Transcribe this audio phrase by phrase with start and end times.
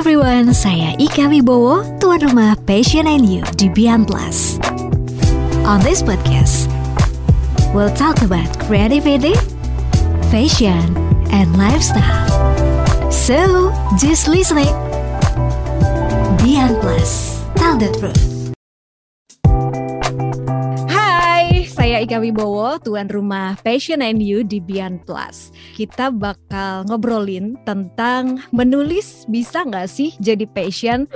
[0.00, 4.56] everyone, saya Ika Wibowo, tuan rumah Passion and You di Beyond Plus.
[5.68, 6.72] On this podcast,
[7.76, 9.36] we'll talk about creativity,
[10.32, 10.96] fashion,
[11.36, 12.32] and lifestyle.
[13.12, 14.72] So, just listening.
[16.40, 18.29] Beyond Plus, tell the truth.
[22.10, 25.54] Saya Ika Wibowo, tuan rumah Passion and You di Beyond Plus.
[25.78, 31.06] Kita bakal ngobrolin tentang menulis bisa nggak sih jadi passion?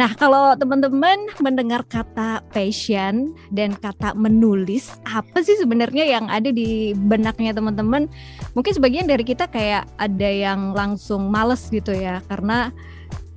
[0.00, 6.96] Nah, kalau teman-teman mendengar kata passion dan kata menulis, apa sih sebenarnya yang ada di
[6.96, 8.08] benaknya teman-teman?
[8.56, 12.72] Mungkin sebagian dari kita kayak ada yang langsung males gitu ya, karena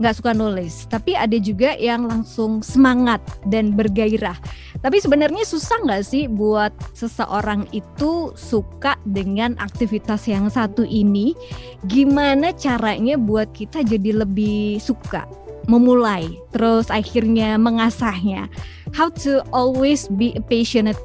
[0.02, 4.36] nggak suka nulis, tapi ada juga yang langsung semangat dan bergairah.
[4.82, 11.38] Tapi sebenarnya susah nggak sih buat seseorang itu suka dengan aktivitas yang satu ini?
[11.86, 15.30] Gimana caranya buat kita jadi lebih suka?
[15.70, 18.50] memulai, terus akhirnya mengasahnya.
[18.92, 20.98] How to always be a passionate.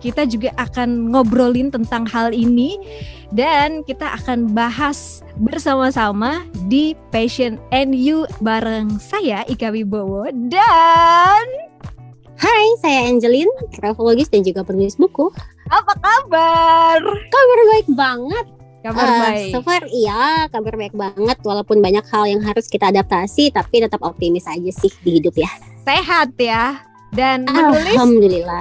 [0.00, 2.80] Kita juga akan ngobrolin tentang hal ini
[3.30, 11.46] dan kita akan bahas bersama-sama di Passion and You bareng saya Ika Wibowo dan
[12.38, 15.26] Hai, saya Angelin, travelogis dan juga penulis buku.
[15.74, 17.02] apa kabar?
[17.02, 18.46] Kabar baik banget.
[18.78, 19.50] Kabar Eh, baik.
[19.50, 21.34] So far iya, kabar baik banget.
[21.42, 25.50] Walaupun banyak hal yang harus kita adaptasi, tapi tetap optimis aja sih di hidup ya.
[25.82, 26.87] Sehat ya.
[27.08, 27.96] Dan menulis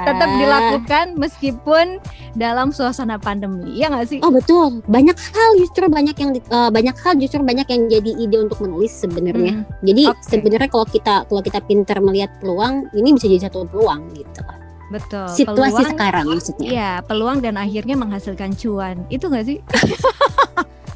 [0.07, 1.99] tetap dilakukan meskipun
[2.33, 3.75] dalam suasana pandemi.
[3.75, 4.19] Ya nggak sih?
[4.23, 8.37] Oh betul, banyak hal justru banyak yang eh, banyak hal justru banyak yang jadi ide
[8.39, 9.61] untuk menulis sebenarnya.
[9.61, 10.23] Hmm, Jadi Oke.
[10.23, 14.41] sebenarnya kalau kita kalau kita pintar melihat peluang, ini bisa jadi satu peluang gitu.
[14.87, 15.27] betul.
[15.27, 16.69] Situasi Peluang- sekarang maksudnya.
[16.71, 19.03] Iya, peluang dan akhirnya menghasilkan cuan.
[19.11, 19.59] Itu nggak sih?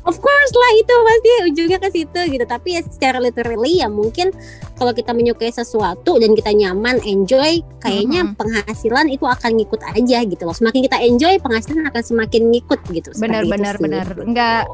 [0.01, 2.45] Of course lah itu pasti ujungnya ke situ gitu.
[2.47, 4.33] Tapi ya secara literally ya mungkin
[4.81, 8.33] kalau kita menyukai sesuatu dan kita nyaman, enjoy, kayaknya Mhm.
[8.33, 10.57] penghasilan itu akan ngikut aja gitu loh.
[10.57, 13.13] Semakin kita enjoy, penghasilan akan semakin ngikut gitu.
[13.15, 13.83] Benar, benar, sih.
[13.85, 14.05] benar.
[14.17, 14.65] Nggak-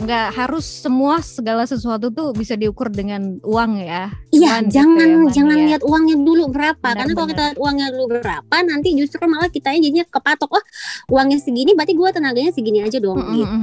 [0.00, 4.08] nggak harus semua segala sesuatu tuh bisa diukur dengan uang ya.
[4.32, 5.64] Iya, Cuman gitu jangan ya, Man, jangan ya.
[5.68, 6.80] lihat uangnya dulu berapa.
[6.80, 7.36] Benar, Karena kalau benar.
[7.36, 10.48] kita lihat uangnya dulu berapa, nanti justru malah kita jadinya kepatok.
[10.50, 10.64] Oh,
[11.10, 13.54] uangnya segini, berarti gue tenaganya segini aja dong Mm-mm, gitu.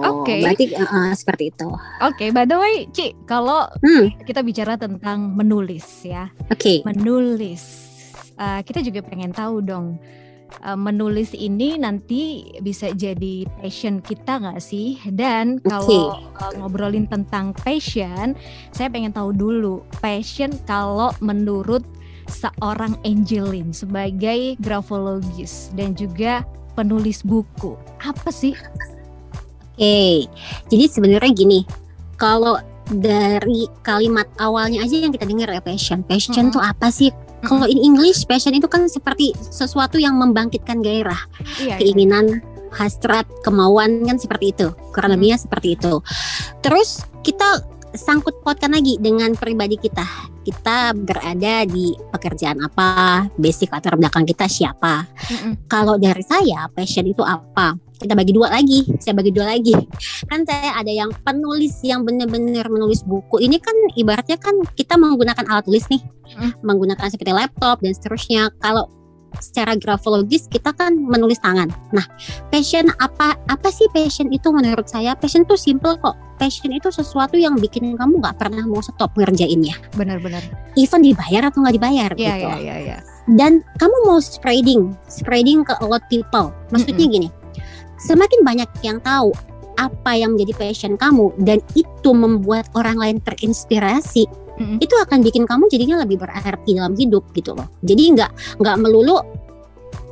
[0.00, 0.38] Oke.
[0.40, 1.66] Berarti uh, uh, seperti itu.
[2.00, 6.84] Oke, by the way, Ci, kalau Hmm, kita bicara tentang menulis ya, oke.
[6.84, 7.62] menulis,
[8.36, 9.96] eh, kita juga pengen tahu dong.
[10.66, 14.98] eh, menulis ini nanti bisa jadi passion kita nggak sih?
[15.08, 18.34] Dan kalau eh, ngobrolin tentang passion,
[18.74, 21.86] saya pengen tahu dulu passion kalau menurut
[22.30, 26.46] seorang Angelin sebagai grafologis dan juga
[26.78, 28.54] penulis buku apa sih?
[29.74, 30.28] Oke,
[30.68, 31.64] jadi sebenarnya gini,
[32.20, 36.02] kalau dari kalimat awalnya aja yang kita dengar ya passion.
[36.02, 36.54] Passion Mm-mm.
[36.58, 37.14] tuh apa sih?
[37.40, 41.24] Kalau in English, passion itu kan seperti sesuatu yang membangkitkan gairah,
[41.56, 41.76] Iya, iya.
[41.80, 44.68] keinginan, hasrat, kemauan kan seperti itu.
[44.92, 45.16] Kurang Mm.
[45.16, 46.04] lebihnya seperti itu.
[46.60, 47.64] Terus kita
[47.96, 50.04] sangkut pautkan lagi dengan pribadi kita.
[50.44, 55.08] Kita berada di pekerjaan apa, basic latar belakang kita siapa.
[55.32, 55.64] Mm-mm.
[55.64, 57.72] Kalau dari saya, passion itu apa?
[58.00, 58.88] Kita bagi dua lagi.
[58.96, 59.76] Saya bagi dua lagi.
[60.24, 63.44] Kan saya ada yang penulis yang benar-benar menulis buku.
[63.44, 66.00] Ini kan ibaratnya kan kita menggunakan alat tulis nih,
[66.40, 66.52] Mm.
[66.64, 68.48] menggunakan seperti laptop dan seterusnya.
[68.64, 68.88] Kalau
[69.38, 71.70] secara grafologis kita kan menulis tangan.
[71.94, 72.02] Nah,
[72.50, 75.14] passion apa apa sih passion itu menurut saya?
[75.14, 76.18] Passion tuh simple kok.
[76.40, 79.76] Passion itu sesuatu yang bikin kamu nggak pernah mau stop ngerjainnya.
[79.94, 80.42] Benar-benar.
[80.74, 82.98] Even dibayar atau nggak dibayar Iya, gitu iya, iya, iya.
[83.36, 86.50] dan kamu mau spreading, spreading ke a lot people.
[86.74, 87.28] Maksudnya gini,
[88.04, 89.32] semakin banyak yang tahu
[89.76, 94.28] apa yang menjadi passion kamu dan itu membuat orang lain terinspirasi,
[94.60, 94.76] Mm-mm.
[94.76, 97.64] itu akan bikin kamu jadinya lebih berarti dalam hidup gitu loh.
[97.80, 99.24] Jadi nggak nggak melulu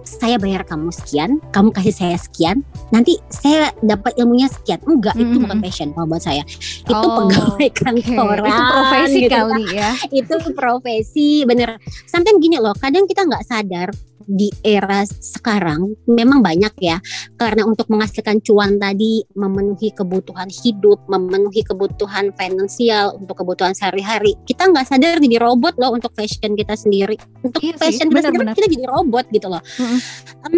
[0.09, 4.81] saya bayar kamu sekian, kamu kasih saya sekian, nanti saya dapat ilmunya sekian.
[4.88, 5.44] Enggak, itu Mm-mm.
[5.44, 6.41] bukan passion kalau buat saya.
[6.88, 8.48] Itu Oh, pegawai Oke, kantoran.
[8.48, 9.91] itu profesi gitu kali ya.
[10.09, 11.77] itu profesi bener
[12.09, 13.92] sometimes gini loh kadang kita nggak sadar
[14.26, 16.98] di era sekarang memang banyak ya
[17.36, 24.66] karena untuk menghasilkan cuan tadi memenuhi kebutuhan hidup memenuhi kebutuhan finansial untuk kebutuhan sehari-hari kita
[24.66, 28.53] nggak sadar jadi robot loh untuk fashion kita sendiri untuk Iya sih, fashion kita benar-benar.
[28.53, 29.98] sendiri kita jadi robot gitu loh Mm-mm.
[30.44, 30.56] Em,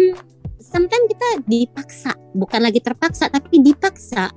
[0.57, 4.31] sometimes kita dipaksa bukan lagi terpaksa tapi dipaksa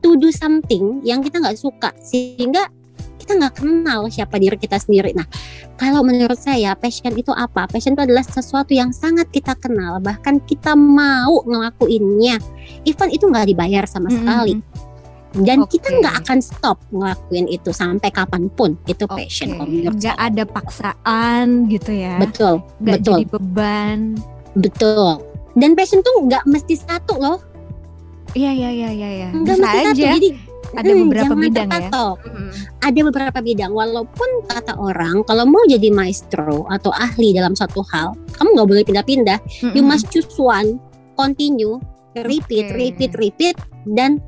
[0.00, 2.64] to do something yang kita nggak suka sehingga
[3.30, 5.14] kita nggak kenal siapa diri kita sendiri.
[5.14, 5.22] Nah,
[5.78, 7.70] kalau menurut saya passion itu apa?
[7.70, 12.42] Passion itu adalah sesuatu yang sangat kita kenal, bahkan kita mau ngelakuinnya.
[12.82, 14.58] Even itu nggak dibayar sama sekali.
[14.58, 14.90] Mm-mm.
[15.30, 15.78] dan Oke.
[15.78, 20.42] kita nggak akan stop ngelakuin itu sampai kapan pun itu passion kalau menurut nggak ada
[20.42, 22.18] paksaan gitu ya.
[22.18, 23.98] betul Nggak betul jadi beban.
[24.58, 25.22] betul
[25.54, 27.38] dan passion tuh nggak mesti satu loh
[28.30, 29.08] Iya iya iya iya.
[29.12, 29.28] iya.
[29.30, 30.06] nggak Bisa mesti satu aja.
[30.18, 30.28] jadi
[30.70, 31.72] Ada hmm, beberapa jangan bidang ya.
[31.72, 32.16] terpatok.
[32.24, 32.50] Mm.
[32.80, 38.14] ada beberapa bidang walaupun kata orang kalau mau jadi maestro atau ahli dalam suatu hal
[38.32, 39.38] kamu nggak boleh pindah-pindah
[39.70, 39.90] you Mm-mm.
[39.90, 40.78] must choose one
[41.12, 41.76] continue
[42.16, 42.74] repeat Oke.
[42.74, 43.56] repeat repeat
[43.86, 44.22] dan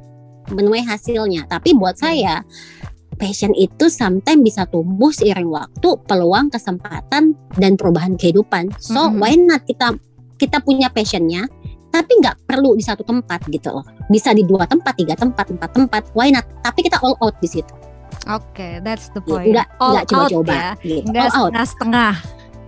[0.51, 2.43] menuai hasilnya tapi buat saya
[3.15, 9.17] passion itu sometimes bisa tumbuh seiring waktu peluang kesempatan dan perubahan kehidupan so Mhm.
[9.17, 9.95] why not kita
[10.37, 11.47] kita punya passionnya
[11.93, 15.71] tapi nggak perlu di satu tempat gitu loh bisa di dua tempat tiga tempat empat
[15.71, 17.71] tempat why not tapi kita all out di situ
[18.23, 19.51] Oke, that's the point.
[19.51, 20.71] nggak nggak coba-coba ya.
[20.79, 22.15] gitu Nggak setengah-setengah.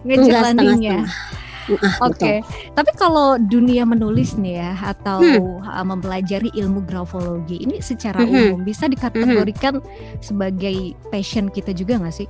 [0.03, 0.99] nggak Ngejalaninnya.
[1.07, 2.73] setengah-setengah Ah, Oke, betul.
[2.77, 5.65] tapi kalau dunia menulis nih ya atau Hmm.
[5.65, 8.29] uh, mempelajari ilmu grafologi ini secara Mhm.
[8.29, 9.81] umum bisa dikategorikan
[10.21, 12.29] sebagai passion kita juga nggak sih?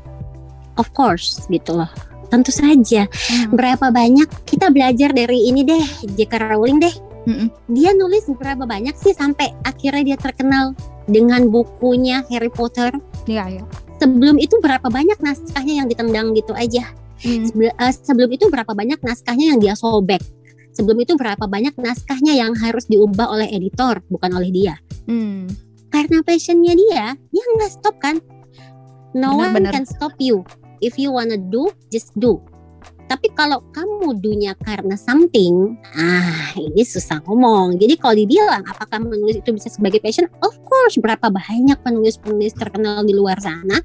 [0.76, 1.90] of course gitu loh
[2.34, 3.54] tentu saja Hmm.
[3.54, 6.34] berapa banyak kita belajar dari ini deh J.K.
[6.44, 6.94] Rowling deh
[7.24, 7.48] Mm-mm.
[7.68, 10.74] dia nulis berapa banyak sih sampai akhirnya dia terkenal
[11.06, 12.90] dengan bukunya Harry Potter
[13.24, 13.64] Iya iya.
[13.96, 16.84] sebelum itu berapa banyak naskahnya yang ditendang gitu aja
[17.16, 17.46] Hmm.
[17.46, 20.20] Sebel- eh, sebelum itu berapa banyak naskahnya yang dia sobek
[20.70, 24.74] sebelum itu berapa banyak naskahnya yang harus diubah oleh editor bukan oleh dia
[25.06, 25.48] Hmm.
[25.88, 28.18] karena passionnya dia dia nggak stop kan
[29.14, 29.72] no one Benar-benar.
[29.72, 30.42] can stop you
[30.80, 32.40] if you wanna do just do.
[33.04, 37.76] Tapi kalau kamu dunya karena something ah ini susah ngomong.
[37.76, 43.04] Jadi kalau dibilang apakah menulis itu bisa sebagai passion of course berapa banyak penulis-penulis terkenal
[43.04, 43.76] di luar sana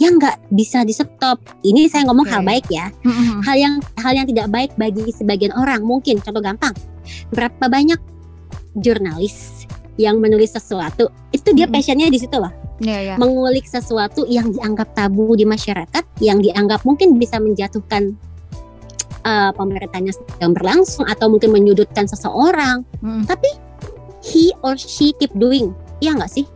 [0.00, 2.32] yang nggak bisa di stop ini saya ngomong Oke.
[2.32, 2.88] hal baik ya.
[3.04, 3.44] Mm-mm.
[3.44, 5.84] hal yang hal yang tidak baik bagi sebagian orang.
[5.84, 6.72] Mungkin contoh gampang.
[7.28, 8.00] Berapa banyak
[8.80, 9.68] jurnalis
[10.00, 11.12] yang menulis sesuatu?
[11.28, 11.76] Itu dia Mm-mm.
[11.76, 13.14] passionnya di situ loh Iya iya.
[13.14, 18.18] mengulik sesuatu yang dianggap tabu di masyarakat yang dianggap mungkin bisa menjatuhkan
[19.22, 23.26] uh, pemerintahnya yang berlangsung atau mungkin menyudutkan seseorang Mm.
[23.26, 23.50] tapi
[24.22, 26.46] he or she keep doing iya nggak sih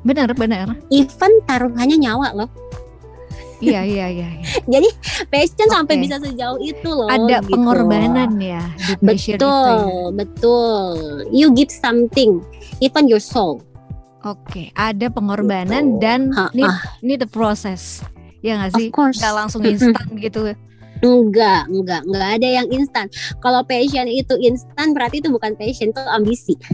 [0.00, 0.76] Benar benar.
[0.88, 2.50] even taruhannya nyawa loh
[3.56, 4.28] Iya iya iya.
[4.36, 4.44] iya.
[4.76, 4.88] jadi
[5.28, 6.02] passion sampai Oke.
[6.04, 7.56] bisa sejauh itu loh Ada gitu.
[7.56, 9.48] pengorbanan ya di passion itu.
[9.48, 10.12] betul ya.
[10.12, 10.96] betul
[11.32, 12.44] you give something
[12.80, 13.64] even your soul
[14.24, 16.00] Oke, ada pengorbanan Gitu.
[16.00, 18.00] dan Ha, ini ah, ini the process.
[18.40, 18.88] Ya nggak of sih?
[18.90, 20.52] course Nggak langsung instan gitu.
[21.00, 26.00] enggak enggak enggak ada yang instan kalau passion itu instan berarti itu bukan passion itu
[26.08, 26.56] ambisi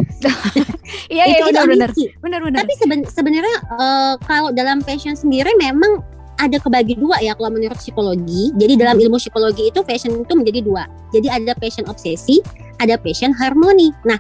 [1.08, 1.91] Iya iya itu, benar benar.
[2.20, 2.58] Benar benar.
[2.62, 5.99] tapi seben- sebenarnya eh, kalau dalam passion sendiri memang
[6.37, 8.49] ada kebagi dua ya kalau menurut psikologi.
[8.56, 10.88] Jadi dalam ilmu psikologi itu passion itu menjadi dua.
[11.11, 12.41] Jadi ada passion obsesi,
[12.79, 13.93] ada passion harmoni.
[14.03, 14.17] Nah,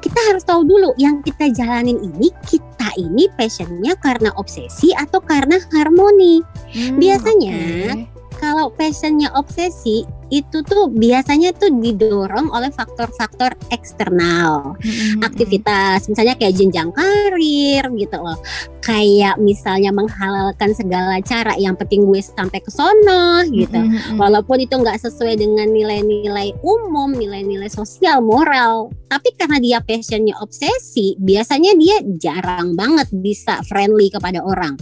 [0.00, 2.64] kita harus tahu dulu yang kita jalanin ini kita
[2.96, 6.40] ini passionnya karena obsesi atau karena harmoni.
[6.72, 7.58] Hmm, biasanya,
[7.96, 8.17] oke.
[8.38, 15.24] Kalau passionnya obsesi itu tuh biasanya tuh didorong oleh faktor-faktor eksternal Mm-mm.
[15.24, 18.36] aktivitas misalnya kayak jenjang karir gitu loh
[18.84, 24.20] kayak misalnya menghalalkan segala cara yang penting gue sampai ke sono gitu Mm-mm.
[24.20, 31.16] walaupun itu nggak sesuai dengan nilai-nilai umum nilai-nilai sosial moral tapi karena dia passionnya obsesi
[31.16, 34.76] biasanya dia jarang banget bisa friendly kepada orang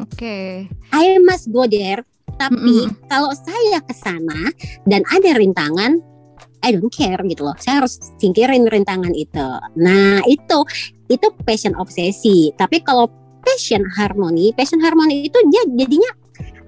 [0.00, 0.64] Oke.
[0.88, 2.00] I must go there
[2.42, 3.06] tapi Mm-mm.
[3.06, 4.50] kalau saya ke sana
[4.90, 6.02] dan ada rintangan
[6.62, 7.58] I don't care gitu loh.
[7.58, 9.48] Saya harus singkirin rintangan itu.
[9.78, 10.58] Nah, itu
[11.10, 12.54] itu passion obsesi.
[12.54, 13.10] Tapi kalau
[13.42, 16.10] passion harmoni, passion harmoni itu dia jadinya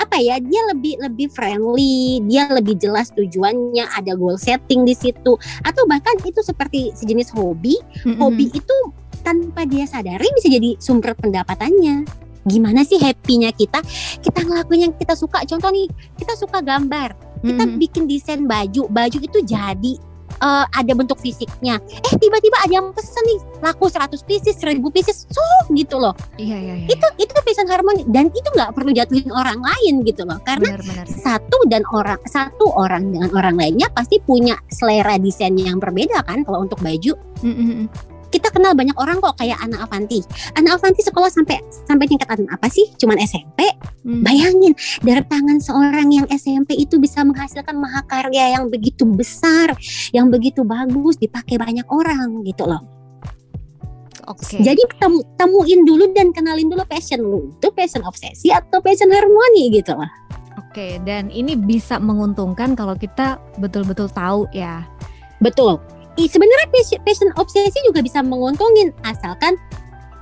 [0.02, 0.43] apa ya?
[0.43, 5.38] Dia lebih lebih friendly, dia lebih jelas tujuannya, ada goal setting di situ.
[5.62, 7.78] Atau bahkan itu seperti sejenis hobi.
[8.02, 8.19] Mm-mm.
[8.19, 8.76] Hobi itu
[9.23, 12.24] tanpa dia sadari bisa jadi sumber pendapatannya.
[12.44, 13.80] Gimana sih happy-nya kita?
[14.20, 15.42] Kita ngelakuin yang kita suka.
[15.44, 17.76] Contoh nih, kita suka gambar kita Mm-mm.
[17.76, 19.92] bikin desain baju baju itu jadi
[20.40, 25.28] eh, ada bentuk fisiknya eh tiba-tiba ada yang pesen nih laku 100 pieces 1000 pieces
[25.28, 25.44] so
[25.76, 26.86] gitu loh Iya iya iya.
[26.88, 31.04] itu itu passion harmoni dan itu nggak perlu jatuhin orang lain gitu loh karena Benar-benar.
[31.04, 36.48] satu dan orang satu orang dengan orang lainnya pasti punya selera desain yang berbeda kan
[36.48, 37.12] kalau untuk baju
[37.44, 37.92] Mm-mm.
[38.35, 40.19] Kita kenal banyak orang kok kayak Ana Avanti
[40.59, 43.62] Ana Avanti sekolah sampai sampai tingkatan apa sih cuman SMP
[44.05, 44.21] Mm.
[44.21, 49.73] Bayangin dari tangan seorang yang SMP itu bisa menghasilkan mahakarya yang begitu besar,
[50.12, 52.85] yang begitu bagus dipakai banyak orang gitu loh.
[54.29, 54.61] Oke.
[54.61, 57.53] Jadi temu, temuin dulu dan kenalin dulu passion lu.
[57.57, 60.09] Itu passion obsesi atau passion harmoni gitu loh.
[60.61, 64.85] Oke, dan ini bisa menguntungkan kalau kita betul-betul tahu ya.
[65.41, 65.81] Betul.
[66.14, 69.59] Sebenarnya passion, passion obsesi juga bisa menguntungin asalkan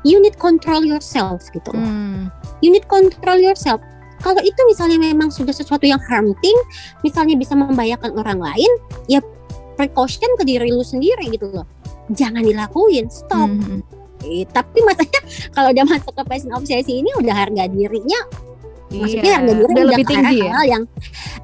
[0.08, 1.82] you need control yourself gitu loh.
[1.82, 2.32] Hmm.
[2.64, 3.82] You need control yourself.
[4.22, 6.58] Kalau itu misalnya memang sudah sesuatu yang harming,
[7.02, 8.70] misalnya bisa membahayakan orang lain,
[9.11, 9.18] ya
[9.75, 11.66] precaution ke diri lu sendiri gitu loh.
[12.14, 13.50] Jangan dilakuin, stop.
[13.50, 13.82] Hmm.
[14.22, 15.22] Eh, tapi maksudnya
[15.54, 18.22] kalau udah masuk ke passion obsesi ini udah harga dirinya
[18.99, 20.50] maksudnya harga diri udah lebih tinggi ya.
[20.52, 20.82] hal yang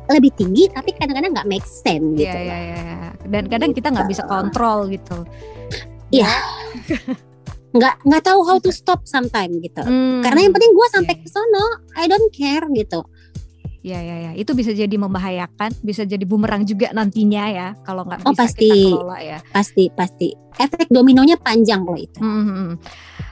[0.09, 2.59] lebih tinggi tapi kadang-kadang nggak make sense Iya, gitu iya, loh.
[2.61, 3.09] iya.
[3.29, 5.25] Dan kadang kita nggak bisa kontrol gitu.
[6.09, 6.29] Iya.
[7.69, 10.25] nggak nggak tahu how to stop sometime gitu Hmm.
[10.25, 11.23] karena yang penting gue sampai Oke.
[11.23, 11.65] ke sono
[12.01, 13.05] I don't care gitu
[13.79, 14.33] Ya, ya, ya.
[14.35, 18.67] Itu bisa jadi membahayakan, bisa jadi bumerang juga nantinya ya, kalau nggak Oh, bisa pasti.
[18.67, 19.39] kita kelola ya.
[19.49, 22.75] pasti pasti efek dominonya panjang loh itu Hmm.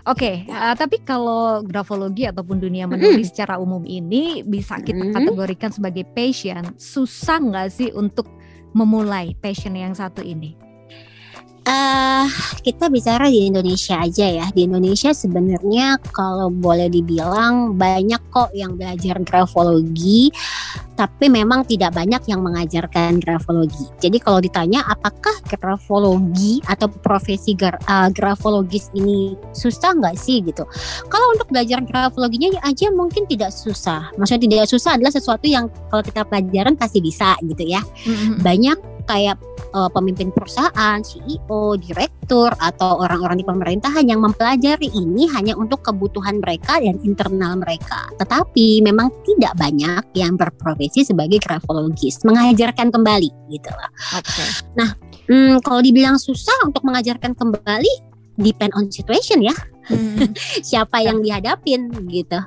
[0.06, 5.12] Oke, uh, tapi kalau grafologi ataupun dunia menulis secara umum ini bisa kita Mm.
[5.12, 8.30] kategorikan sebagai passion, susah nggak sih untuk
[8.70, 10.54] memulai passion yang satu ini?
[11.66, 12.30] Ah,
[12.62, 14.46] kita bicara di Indonesia aja ya.
[14.54, 20.30] Di Indonesia sebenarnya kalau boleh dibilang banyak kok yang belajar grafologi,
[20.94, 23.82] tapi memang tidak banyak yang mengajarkan grafologi.
[23.98, 30.62] Jadi kalau ditanya apakah grafologi atau profesi gra- ah, grafologis ini susah nggak sih gitu?
[31.10, 34.14] Kalau untuk belajar grafologinya aja mungkin tidak susah.
[34.14, 38.38] Maksudnya tidak susah adalah sesuatu yang kalau kita pelajaran pasti bisa gitu ya Hmm.
[38.38, 39.40] banyak kayak
[39.72, 46.42] uh, pemimpin perusahaan, CEO, direktur atau orang-orang di pemerintahan yang mempelajari ini hanya untuk kebutuhan
[46.42, 48.10] mereka dan internal mereka.
[48.20, 53.90] Tetapi memang tidak banyak yang berprofesi sebagai grafologis, mengajarkan kembali gitu loh.
[54.18, 54.44] Oke.
[55.26, 57.92] Hmm, kalau dibilang susah untuk mengajarkan kembali
[58.38, 59.54] depend on situation ya.
[59.90, 60.30] Hmm.
[60.68, 62.38] Siapa yang dihadapin gitu.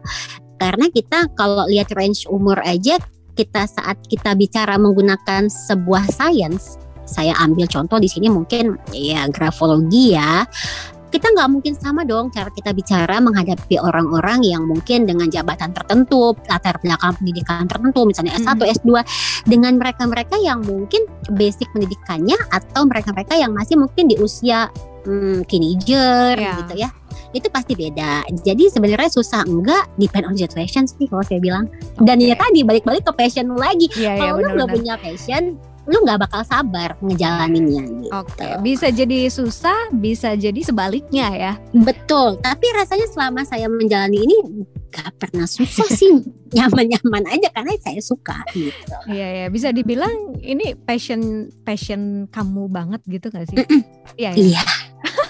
[0.60, 3.00] Karena kita kalau lihat range umur aja
[3.40, 6.76] kita saat kita bicara menggunakan sebuah science,
[7.08, 10.44] saya ambil contoh di sini mungkin ya grafologi ya.
[11.10, 16.38] Kita nggak mungkin sama dong cara kita bicara menghadapi orang-orang yang mungkin dengan jabatan tertentu,
[16.46, 18.70] latar belakang pendidikan tertentu, misalnya S1, Mhm.
[18.78, 18.90] S2,
[19.50, 24.70] dengan mereka-mereka yang mungkin basic pendidikannya atau mereka-mereka yang masih mungkin di usia
[25.08, 26.62] hmm, teenager Ya.
[26.62, 26.92] gitu ya
[27.34, 28.26] itu pasti beda.
[28.42, 31.70] Jadi sebenarnya susah enggak depend on situation sih kalau saya bilang.
[32.02, 33.90] Dan ya tadi balik-balik ke passion lu lagi.
[33.94, 34.76] Iya, iya, kalau lu nggak benar-benar.
[34.76, 35.44] punya passion,
[35.90, 37.84] lu nggak bakal sabar ngejalaninnya.
[37.90, 38.14] Gitu.
[38.14, 41.54] Oke, bisa jadi susah, bisa jadi sebaliknya ya.
[41.74, 42.38] Betul.
[42.46, 44.38] Tapi rasanya selama saya menjalani ini
[44.90, 46.22] gak pernah susah sih.
[46.54, 48.96] Nyaman-nyaman aja karena saya suka gitu.
[49.10, 49.46] Iya, ya.
[49.50, 53.58] Bisa dibilang ini passion passion kamu banget gitu gak sih?
[54.18, 54.62] Iya, ya.
[54.62, 54.64] Iya.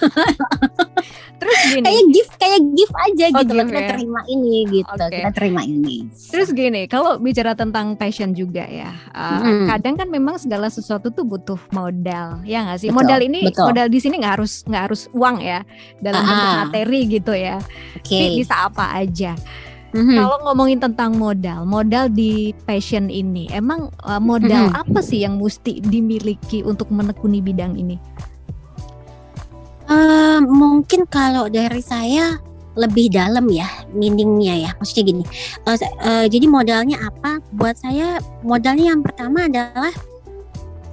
[1.40, 1.84] Terus gini.
[1.88, 3.88] Kayak gift, kayak gift aja Oh, gitu Kita ya.
[3.90, 4.92] terima ini gitu.
[4.92, 5.08] Oke.
[5.16, 5.96] Kita terima ini.
[6.12, 9.66] Terus gini, kalau bicara tentang passion juga ya, uh, Mm.
[9.66, 12.88] kadang kan memang segala sesuatu tuh butuh modal, ya nggak sih?
[12.88, 13.72] Betul, modal ini, betul.
[13.72, 15.64] modal di sini nggak harus nggak harus uang ya,
[15.98, 17.56] dalam Ah, bentuk materi gitu ya.
[17.96, 18.12] Oke.
[18.12, 19.32] Tapi bisa apa aja.
[19.90, 20.14] Mhm.
[20.14, 24.76] Kalau ngomongin tentang modal, modal di passion ini, emang uh, modal Mhm.
[24.76, 27.96] apa sih yang mesti dimiliki untuk menekuni bidang ini?
[30.46, 32.38] Mungkin kalau dari saya
[32.78, 34.70] lebih dalam ya meaningnya ya.
[34.78, 35.24] Maksudnya gini
[35.66, 37.42] sa- eh, jadi modalnya apa?
[37.54, 39.92] Buat saya modalnya yang pertama adalah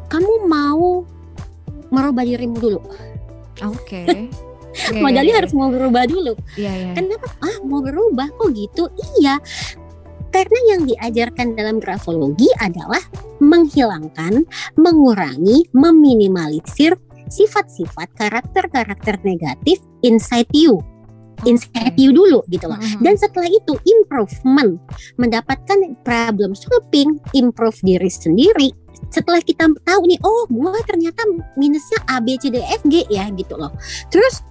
[0.10, 1.06] kamu mau
[1.94, 2.82] merubah dirimu dulu.
[3.64, 4.30] Oke.
[4.78, 5.00] Oke.
[5.06, 6.34] modalnya harus mau berubah dulu.
[6.58, 6.92] Iya, iya.
[6.94, 7.28] kenapa?
[7.42, 8.30] Ah mau berubah?
[8.38, 8.90] Kok gitu?
[9.18, 9.38] Iya.
[10.28, 13.00] Karena yang diajarkan dalam grafologi adalah
[13.40, 14.44] menghilangkan,
[14.76, 16.94] mengurangi, meminimalisir
[17.30, 20.82] sifat-sifat karakter-karakter negatif inside you,
[21.46, 22.80] inside you dulu gitu loh.
[22.80, 23.06] Mhm.
[23.06, 24.82] Dan setelah itu improvement,
[25.22, 28.70] mendapatkan problem solving, improve diri sendiri.
[29.14, 31.22] Setelah kita tahu nih, oh gua ternyata
[31.54, 33.70] minusnya A B C D F G ya gitu loh.
[34.10, 34.42] Terus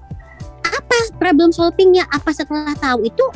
[0.62, 2.06] apa problem solvingnya?
[2.14, 3.26] Apa setelah tahu itu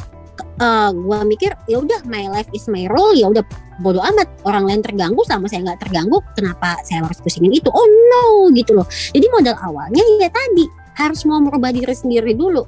[0.61, 3.17] eh gua mikir ya udah my life is my role.
[3.17, 3.43] Ya udah
[3.81, 4.29] bodoh amat.
[4.45, 7.73] Orang lain terganggu sama saya nggak terganggu kenapa saya harus pusingin itu?
[7.73, 8.87] Oh no gitu loh.
[9.11, 10.69] Jadi modal awalnya ya tadi
[11.00, 12.61] harus mau merubah diri sendiri dulu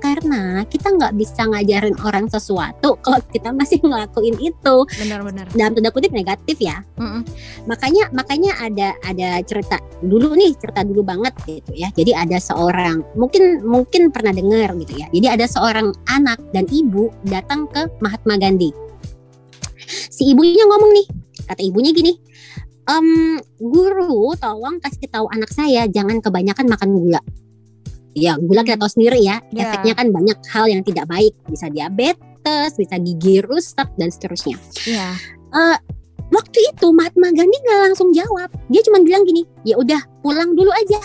[0.00, 4.76] karena kita nggak bisa ngajarin orang sesuatu kalau kita masih ngelakuin itu.
[4.96, 5.46] Benar-benar.
[5.54, 6.82] dalam tanda kutip negatif ya.
[6.96, 7.22] Mm-mm.
[7.68, 11.92] makanya makanya ada ada cerita dulu nih cerita dulu banget gitu ya.
[11.92, 15.06] Jadi ada seorang mungkin mungkin pernah dengar gitu ya.
[15.12, 18.72] Jadi ada seorang anak dan ibu datang ke Mahatma Gandhi.
[20.10, 21.06] Si ibunya ngomong nih
[21.50, 22.14] kata ibunya gini
[22.90, 27.20] em guru tolong kasih tahu anak saya jangan kebanyakan makan gula
[28.12, 29.70] ya gula kita tahu sendiri ya Ya.
[29.70, 35.08] efeknya kan banyak hal yang tidak baik bisa diabetes bisa gigi rusak dan seterusnya Iya.
[35.50, 35.76] Eh,
[36.30, 38.54] waktu itu Mahatma Gandhi nggak langsung jawab.
[38.70, 41.02] Dia cuma bilang gini, ya udah pulang dulu aja.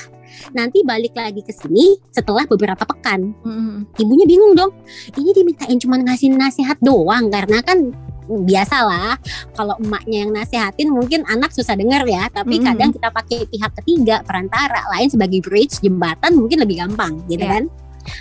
[0.52, 3.32] nanti balik lagi ke sini setelah beberapa pekan.
[3.42, 3.88] Mm-mm.
[3.96, 4.76] Ibunya bingung dong.
[5.16, 7.96] Ini dimintain cuma ngasih nasihat doang karena kan
[8.28, 9.18] biasalah
[9.54, 12.66] kalau emaknya yang nasehatin mungkin anak susah dengar ya tapi Mhm.
[12.66, 17.62] kadang kita pakai pihak ketiga perantara lain sebagai bridge jembatan mungkin lebih gampang gitu Iya.
[17.62, 17.64] kan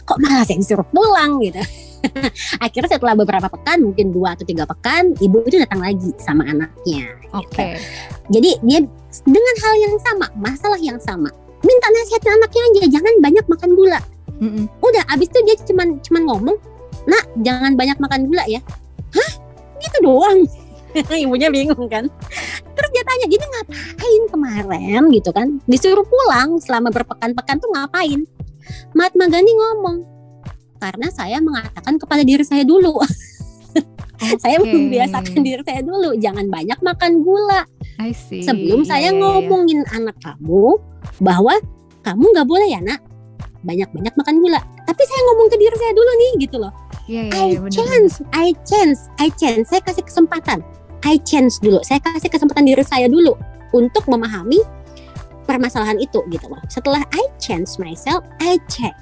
[0.05, 1.61] kok malah saya disuruh pulang gitu
[2.65, 7.09] akhirnya setelah beberapa pekan mungkin dua atau tiga pekan ibu itu datang lagi sama anaknya
[7.33, 7.81] Oke.
[8.29, 8.81] jadi dia
[9.25, 11.29] dengan hal yang sama masalah yang sama
[11.61, 14.01] minta nasihatnya anaknya aja jangan banyak makan gula
[14.41, 14.65] Mm-mm.
[14.81, 16.57] udah abis itu dia cuman cuman ngomong
[17.05, 18.61] nak jangan banyak makan gula ya
[19.13, 19.31] hah
[19.91, 20.39] gitu doang.
[21.25, 22.07] Ibunya bingung kan.
[22.75, 25.03] Terus dia tanya jadi ngapain kemarin?
[25.11, 25.59] Gitu kan.
[25.67, 28.23] Disuruh pulang selama berpekan-pekan tuh ngapain?
[28.97, 30.07] Mahatma Gandhi ngomong
[30.79, 33.01] karena saya mengatakan kepada diri saya dulu.
[34.41, 34.73] Saya Oke.
[34.73, 37.67] membiasakan diri saya dulu jangan banyak makan gula.
[38.01, 38.41] I see.
[38.41, 39.21] sebelum Iya, saya iya, iya.
[39.21, 40.81] ngomongin anak kamu
[41.21, 41.53] bahwa
[42.01, 43.05] kamu nggak boleh ya nak.
[43.67, 44.65] Banyak-banyak makan gula.
[44.87, 46.73] Tapi saya ngomong ke diri saya dulu nih gitu loh
[47.05, 49.69] Iya, iya, I benar, chance I chance I chance.
[49.69, 50.65] Saya kasih kesempatan.
[51.05, 51.85] I chance dulu.
[51.85, 53.37] Saya kasih kesempatan diri saya dulu
[53.77, 54.65] untuk memahami
[55.45, 56.61] permasalahan itu gitu loh.
[56.73, 58.97] Setelah I chance myself I check.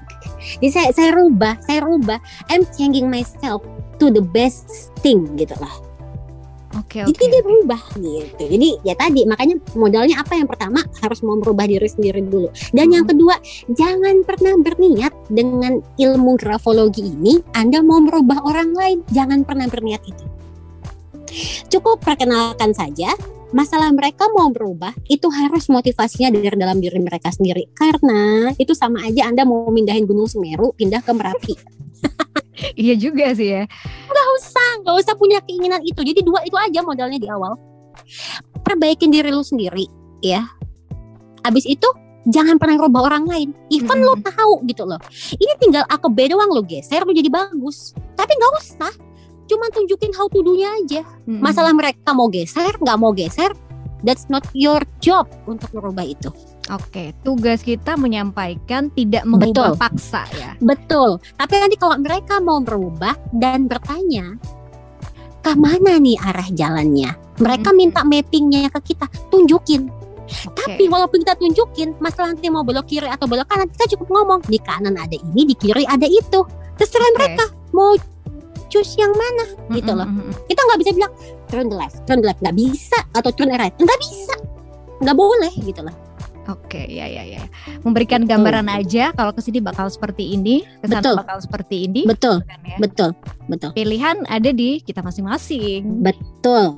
[0.58, 2.18] Jadi saya saya rubah saya rubah.
[2.50, 3.62] I'm changing myself
[4.02, 5.91] to the best thing gitu loh
[6.72, 7.28] Oke, jadi oke.
[7.28, 8.42] dia berubah gitu.
[8.48, 12.48] Jadi ya tadi makanya modalnya apa yang pertama harus mau merubah diri sendiri dulu.
[12.72, 13.10] Dan yang Mhm.
[13.12, 13.36] kedua
[13.76, 18.98] jangan pernah berniat dengan ilmu grafologi ini Anda mau merubah orang lain.
[19.12, 20.24] Jangan pernah berniat itu.
[21.72, 23.12] Cukup perkenalkan saja
[23.52, 27.68] masalah mereka mau berubah itu harus motivasinya dari dalam diri mereka sendiri.
[27.72, 31.54] Karena itu sama aja Anda mau mindahin Gunung Semeru pindah ke Merapi.
[32.76, 33.64] Iya juga sih ya.
[34.12, 35.98] nggak usah nggak usah punya keinginan itu.
[36.04, 37.56] Jadi dua itu aja modalnya di awal.
[38.62, 39.88] Perbaikin diri lu sendiri
[40.22, 40.46] ya.
[41.42, 41.88] Abis itu
[42.28, 43.48] jangan pernah rubah orang lain.
[43.72, 44.22] Even lo Mhm.
[44.30, 45.00] tahu gitu loh.
[45.34, 47.96] Ini tinggal AKB doang lo geser lo jadi bagus.
[48.14, 48.92] Tapi nggak usah
[49.46, 51.40] cuma tunjukin how to do-nya aja Mm-mm.
[51.40, 53.50] masalah mereka mau geser nggak mau geser
[54.02, 56.30] that's not your job untuk merubah itu
[56.70, 59.82] Oke, tugas kita menyampaikan tidak mengubah Betul.
[59.82, 60.54] paksa ya.
[60.62, 61.18] Betul.
[61.34, 64.38] Tapi nanti kalau mereka mau berubah dan bertanya
[65.42, 67.10] ke mana nih arah jalannya,
[67.42, 67.76] mereka Mhm.
[67.76, 69.90] minta mappingnya ke kita, tunjukin.
[70.46, 70.54] Oke.
[70.54, 74.40] Tapi walaupun kita tunjukin, masalah nanti mau belok kiri atau belok kanan, kita cukup ngomong
[74.46, 76.46] di kanan ada ini, di kiri ada itu.
[76.78, 77.16] Terserah Oke.
[77.18, 77.98] mereka mau
[78.72, 79.44] choose yang mana,
[79.76, 80.08] gitu loh.
[80.48, 81.12] Kita nggak bisa bilang
[81.52, 84.34] turn the left, turn the left, nggak bisa atau turn the right, nggak bisa,
[85.04, 85.92] nggak boleh gitu loh.
[86.50, 87.44] Oke, ya ya ya.
[87.86, 88.34] Memberikan Betul.
[88.34, 91.14] gambaran aja kalau ke sini bakal seperti ini, Betul.
[91.14, 92.02] bakal seperti ini.
[92.02, 92.76] Betul, kan ya.
[92.82, 93.14] betul,
[93.46, 96.02] betul, Pilihan ada di kita masing-masing.
[96.02, 96.74] betul.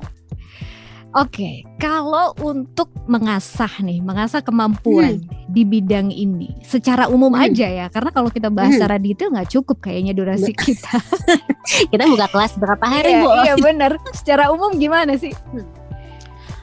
[1.15, 7.47] Oke, kalau untuk mengasah nih, mengasah kemampuan di bidang ini, secara umum Hmm.
[7.47, 8.83] aja ya, karena kalau kita bahas Hmm.
[8.83, 10.91] secara detail nggak cukup kayaknya durasi kita.
[11.89, 13.29] Kita buka kelas berapa hari, Iya, Bu?
[13.41, 13.91] iya benar.
[14.11, 15.31] Secara umum gimana sih?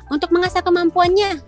[0.08, 1.40] untuk mengasah kemampuannya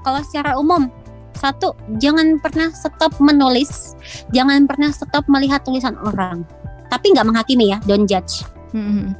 [0.00, 0.88] kalau secara umum
[1.36, 3.92] satu jangan pernah stop menulis
[4.32, 6.40] jangan pernah stop melihat tulisan orang
[6.88, 9.12] tapi nggak menghakimi ya don't judge Hmm,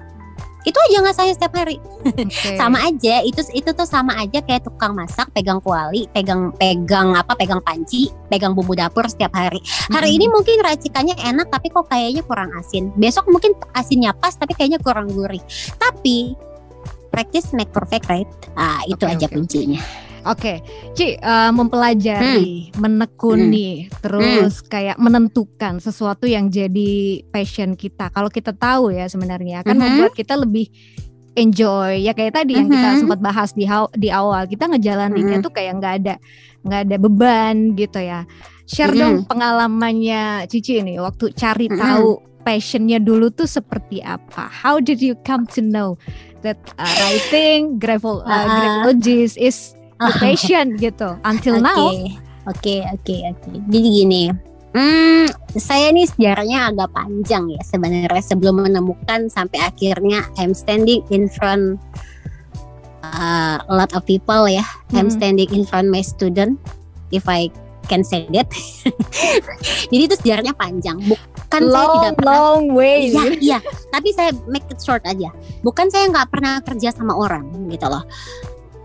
[0.66, 1.78] itu aja nggak saya setiap hari.
[2.02, 2.56] Oke.
[2.60, 7.34] sama aja itu itu tuh sama aja kayak tukang masak pegang kuali pegang pegang apa
[7.38, 9.62] pegang panci pegang bumbu dapur setiap hari.
[9.90, 10.16] Hari Mhm.
[10.18, 12.90] ini mungkin racikannya enak tapi kok kayaknya kurang asin.
[12.94, 15.40] Besok mungkin asinnya pas tapi kayaknya kurang gurih.
[15.76, 16.34] Tapi
[17.08, 18.28] practice make perfect right?
[18.54, 19.80] Ah itu Oke, aja oke, kuncinya
[20.28, 20.60] Oke,
[20.92, 22.84] Ci, eh, mempelajari, Hmm.
[22.84, 28.12] menekuni, terus kayak menentukan sesuatu yang jadi passion kita.
[28.12, 29.82] Kalau kita tahu ya sebenarnya kan Mhm.
[29.88, 30.68] membuat kita lebih
[31.32, 32.04] enjoy.
[32.04, 32.98] Ya kayak tadi yang kita Mhm.
[33.00, 33.64] sempat bahas di
[33.96, 35.44] di awal, kita ngejalaninnya Mhm.
[35.48, 36.14] tuh kayak nggak ada
[36.66, 38.28] nggak ada beban gitu ya.
[38.68, 39.00] Share Mhm.
[39.00, 41.78] dong pengalamannya Cici ini waktu cari Mhm.
[41.78, 42.08] tahu
[42.44, 44.44] passionnya dulu tuh seperti apa.
[44.50, 45.96] How did you come to know
[46.44, 51.82] that uh, writing, gravel, uh, graphologies is the passion gitu until Oke, now.
[52.48, 53.50] Oke, oke, oke.
[53.68, 54.22] Jadi gini,
[54.72, 55.26] hmm,
[55.60, 61.76] saya ini sejarahnya agak panjang ya sebenarnya sebelum menemukan sampai akhirnya I'm standing in front
[63.04, 64.64] uh, a lot of people ya.
[64.96, 65.16] I'm Mhm.
[65.16, 66.56] standing in front my student,
[67.12, 67.52] if I
[67.88, 68.48] can say that.
[69.92, 71.00] Jadi itu sejarahnya panjang.
[71.04, 73.08] Bukan saya long tidak pernah long way.
[73.08, 73.58] Iya, iya.
[73.88, 75.32] Tapi saya make it short aja.
[75.64, 78.04] Bukan saya nggak pernah kerja sama orang gitu loh.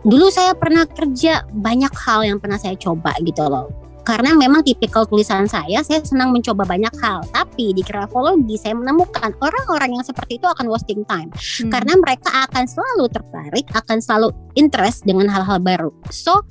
[0.04, 3.72] Dulu saya pernah kerja banyak hal yang pernah saya coba gitu loh.
[4.04, 7.24] Karena memang tipikal tulisan saya, saya senang mencoba banyak hal.
[7.32, 11.32] Tapi di grafologi saya menemukan orang-orang yang seperti itu akan wasting time.
[11.32, 11.72] Hmm.
[11.72, 15.88] Karena mereka akan selalu tertarik, akan selalu interest dengan hal-hal baru.
[16.12, 16.44] So,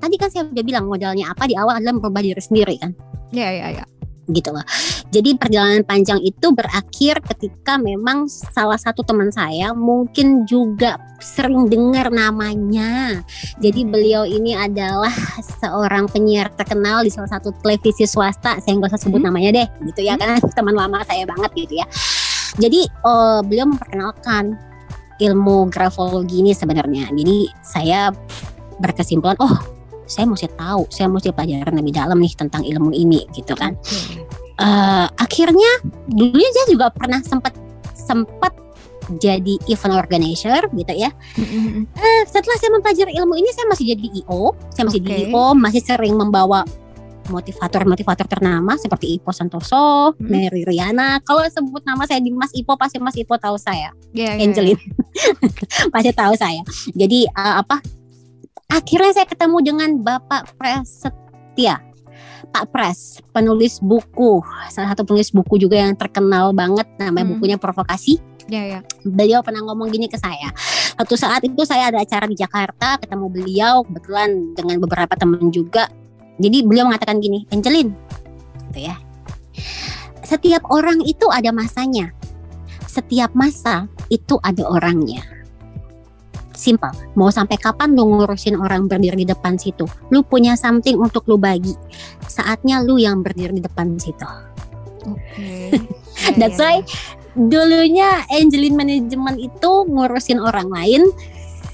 [0.00, 2.92] tadi kan saya udah bilang modalnya apa di awal adalah merubah diri sendiri kan
[3.30, 3.84] Iya, iya, iya.
[4.32, 4.64] Gitu loh.
[5.10, 12.08] Jadi perjalanan panjang itu berakhir ketika memang salah satu teman saya mungkin juga sering dengar
[12.08, 13.20] namanya.
[13.60, 15.12] Jadi beliau ini adalah
[15.60, 18.56] seorang penyiar terkenal di salah satu televisi swasta.
[18.62, 19.28] Saya nggak usah sebut Hmm.
[19.28, 21.86] namanya deh, gitu ya, karena teman lama saya banget gitu ya.
[22.56, 24.56] Jadi eh, beliau memperkenalkan
[25.20, 27.12] ilmu grafologi ini sebenarnya.
[27.12, 28.08] Jadi saya
[28.80, 29.79] berkesimpulan, oh
[30.10, 34.26] saya mesti tahu, saya mesti pelajaran lebih dalam nih tentang ilmu ini gitu kan Oke.
[34.58, 35.70] eh akhirnya
[36.10, 37.54] dulunya saya juga pernah sempat
[37.94, 38.50] sempat
[39.18, 41.10] jadi event organizer gitu ya.
[41.34, 41.82] Mm-mm.
[41.98, 45.30] Eh, setelah saya mempelajari ilmu ini saya masih jadi IO, saya masih jadi Oke.
[45.34, 46.62] IO, masih sering membawa
[47.30, 50.30] motivator-motivator ternama seperti Ipo Santoso, Hmm.
[50.30, 51.22] Mary Riana.
[51.22, 53.94] Kalau sebut nama saya di Mas Ipo pasti Mas Ipo tahu saya.
[54.14, 54.78] Iya, iya, Angelin
[55.94, 56.62] pasti tahu saya.
[56.94, 57.78] Jadi eh, apa?
[58.70, 61.82] Akhirnya saya ketemu dengan Bapak Prasetya,
[62.50, 67.32] Pak Pres, penulis buku, salah satu penulis buku juga yang terkenal banget, namanya Hmm.
[67.38, 68.22] bukunya Provokasi.
[68.50, 68.80] Iya, iya.
[69.06, 70.50] Beliau pernah ngomong gini ke saya.
[70.98, 75.86] Satu saat itu saya ada acara di Jakarta, ketemu beliau kebetulan dengan beberapa teman juga.
[76.42, 77.94] Jadi beliau mengatakan gini, Angelin,
[78.70, 78.98] gitu ya.
[80.26, 82.10] Setiap orang itu ada masanya.
[82.90, 85.22] Setiap masa itu ada orangnya.
[86.60, 86.92] Simpel.
[87.16, 89.88] Mau sampai kapan lu ngurusin orang berdiri di depan situ?
[90.12, 91.72] Lu punya something untuk lu bagi.
[92.28, 94.28] Saatnya lu yang berdiri di depan situ.
[95.08, 95.72] Oke.
[96.20, 96.84] Iya, That's iya, why
[97.32, 101.08] dulunya Angelin Management itu ngurusin orang lain.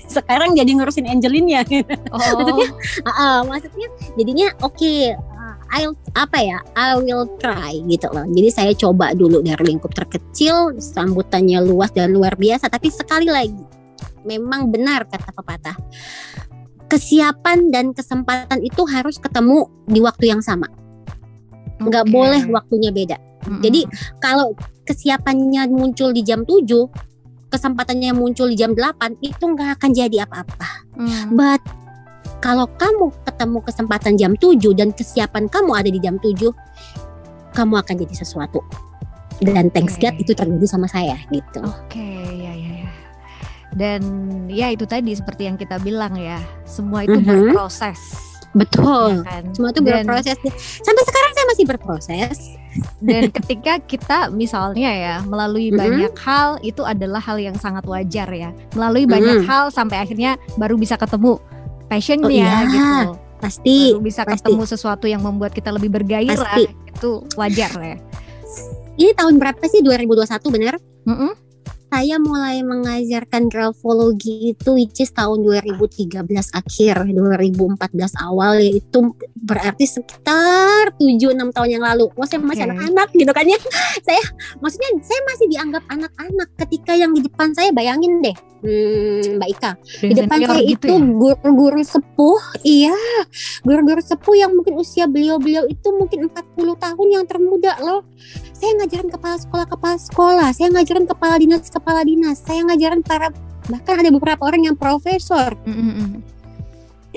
[0.07, 1.67] Sekarang jadi ngurusin Angelinnya.
[2.15, 2.69] Oh, maksudnya,
[3.11, 4.95] ah, maksudnya jadinya oke.
[5.19, 6.59] uh, I'll apa ya?
[6.79, 8.23] I will try gitu loh.
[8.31, 12.71] Jadi saya coba dulu dari lingkup terkecil, sambutannya luas dan luar biasa.
[12.71, 13.59] Tapi sekali lagi,
[14.27, 15.77] memang benar kata pepatah.
[16.87, 20.67] Kesiapan dan kesempatan itu harus ketemu di waktu yang sama.
[21.83, 22.13] Nggak oke.
[22.13, 23.19] boleh waktunya beda.
[23.47, 23.63] Mm-mm.
[23.63, 23.87] Jadi
[24.19, 24.55] kalau
[24.87, 26.67] kesiapannya muncul di jam 7,
[27.51, 30.71] kesempatannya muncul di jam 8, itu nggak akan jadi apa-apa.
[30.99, 31.35] Mm.
[31.35, 31.63] But
[32.39, 36.55] kalau kamu ketemu kesempatan jam 7 dan kesiapan kamu ada di jam 7,
[37.55, 38.63] kamu akan jadi sesuatu.
[39.43, 40.09] Dan thanks Oke.
[40.09, 41.61] God itu terjadi sama saya gitu.
[41.61, 42.46] Oke, ya ya.
[43.77, 44.01] Dan
[44.49, 47.53] ya itu tadi seperti yang kita bilang ya, semua itu Mhm.
[47.53, 48.01] berproses.
[48.51, 49.21] Betul.
[49.21, 49.45] ya kan?
[49.53, 50.37] Semua itu Dan- berproses.
[50.81, 52.37] Sampai sekarang saya masih berproses.
[52.99, 55.77] Dan ketika kita misalnya ya melalui Mhm.
[55.77, 58.57] banyak hal itu adalah hal yang sangat wajar ya.
[58.73, 59.47] Melalui banyak Mhm.
[59.47, 61.37] hal sampai akhirnya baru bisa ketemu
[61.87, 63.13] passionnya Oh iya, gitu.
[63.37, 63.93] Pasti.
[63.93, 64.33] Baru bisa pasti.
[64.41, 66.33] ketemu sesuatu yang membuat kita lebih bergairah.
[66.33, 66.65] Pasti.
[66.89, 67.97] Itu wajar ya.
[68.97, 70.81] Ini tahun berapa sih 2021 bener?
[71.05, 71.45] Mm-mm.
[71.87, 76.19] Saya mulai mengajarkan grafologi itu which is tahun 2013
[76.51, 82.11] akhir, 2014 awal yaitu berarti sekitar 7-6 tahun yang lalu.
[82.19, 83.59] Wah saya masih anak-anak gitu kan ya.
[84.07, 84.23] saya
[84.59, 88.37] maksudnya saya masih dianggap anak-anak ketika yang di depan saya bayangin deh.
[88.67, 91.07] Hmm, Mbak Ika, di Dan depan senior saya gitu itu ya.
[91.13, 92.97] guru-guru sepuh, iya,
[93.63, 98.03] guru-guru sepuh yang mungkin usia beliau-beliau itu mungkin 40 tahun yang termuda loh.
[98.57, 103.31] Saya ngajarin kepala sekolah kepala sekolah, saya ngajarin kepala dinas kepala dinas, saya ngajarin para
[103.67, 105.53] bahkan ada beberapa orang yang profesor.
[105.67, 106.23] Mm-mm.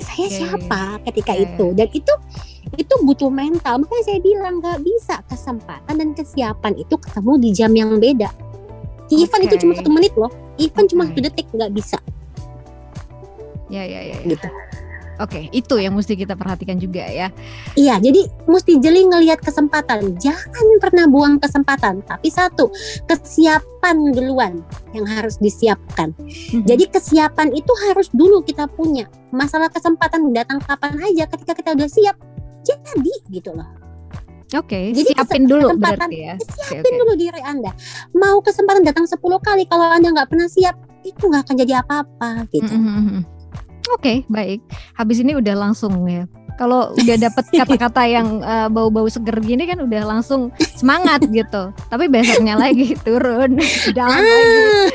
[0.00, 1.66] Saya Iya, siapa ketika Iya, itu?
[1.76, 2.14] Dan itu
[2.76, 3.84] itu butuh mental.
[3.84, 8.30] Makanya saya bilang nggak bisa kesempatan dan kesiapan itu ketemu di jam yang beda.
[9.10, 10.30] Event itu cuma satu menit loh.
[10.56, 11.12] Event cuma Oke.
[11.12, 11.98] satu detik nggak bisa
[13.70, 14.18] Ya ya ya.
[14.18, 14.34] ya.
[14.34, 14.48] gitu.
[15.20, 17.28] Oke, itu yang mesti kita perhatikan juga ya.
[17.76, 20.16] Iya, jadi mesti jeli ngelihat kesempatan.
[20.16, 22.00] Jangan pernah buang kesempatan.
[22.08, 22.72] Tapi satu,
[23.04, 24.64] kesiapan duluan
[24.96, 26.16] yang harus disiapkan.
[26.16, 26.64] Mhm.
[26.64, 29.12] Jadi kesiapan itu harus dulu kita punya.
[29.28, 32.16] Masalah kesempatan datang kapan aja ketika kita udah siap.
[32.64, 33.68] Jadi gitu loh.
[34.50, 36.34] Oke, Jadi siapin dulu kesempatan- berarti ya.
[36.42, 37.00] Siapin oke.
[37.06, 37.70] dulu diri Anda.
[38.18, 40.74] Mau kesempatan datang 10 kali kalau Anda nggak pernah siap,
[41.06, 42.74] itu nggak akan jadi apa-apa gitu.
[42.74, 43.20] Mm, mm,
[43.90, 44.60] Oke, baik.
[44.94, 46.24] Habis ini udah langsung ya.
[46.54, 51.72] Kalau udah dapet kata-kata yang eh, bau-bau seger gini kan udah langsung semangat gitu.
[51.88, 53.56] Tapi besoknya lagi turun,
[53.96, 54.28] down lagi.
[54.28, 54.88] Ah,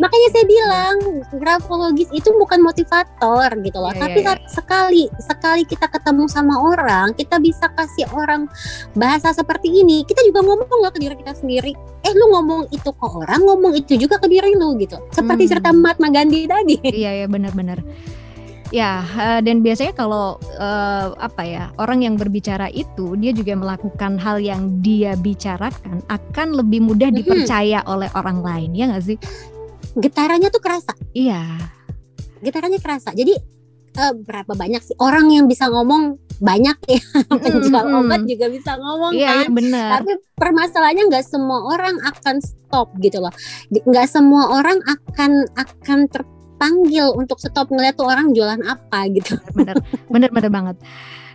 [0.00, 0.96] makanya saya bilang
[1.36, 3.92] grafologis itu bukan motivator gitu loh.
[3.92, 8.48] Iya, Tapi iya, saat sekali sekali kita ketemu sama orang, kita bisa kasih orang
[8.96, 10.08] bahasa seperti ini.
[10.08, 11.76] Kita juga ngomong loh ke diri kita sendiri.
[12.02, 14.96] Eh lu ngomong itu ke orang, ngomong itu juga ke diri lu gitu.
[15.12, 15.50] Seperti Hmm.
[15.52, 16.80] cerita Mahatma Gandhi tadi.
[16.82, 17.84] Iya ya benar-benar.
[18.72, 24.16] Ya eh, dan biasanya kalau eh, apa ya orang yang berbicara itu dia juga melakukan
[24.16, 29.18] hal yang dia bicarakan akan lebih mudah dipercaya oleh orang lain ya nggak sih?
[29.94, 30.96] Getarannya tuh kerasa.
[31.12, 31.44] Iya.
[32.42, 33.14] getarannya kerasa.
[33.14, 33.38] Jadi
[34.00, 36.98] uh, berapa banyak sih orang yang bisa ngomong banyak ya
[37.44, 37.98] penjual Mm-mm.
[38.02, 39.88] obat juga bisa ngomong Iya, kan benar.
[40.02, 43.30] tapi permasalahannya nggak semua orang akan stop gitu loh
[43.70, 46.10] nggak semua orang akan akan
[46.62, 49.34] terpanggil untuk stop ngeliat tuh orang jualan apa gitu.
[49.58, 49.74] Bener
[50.06, 50.30] bener.
[50.30, 50.76] Bener banget.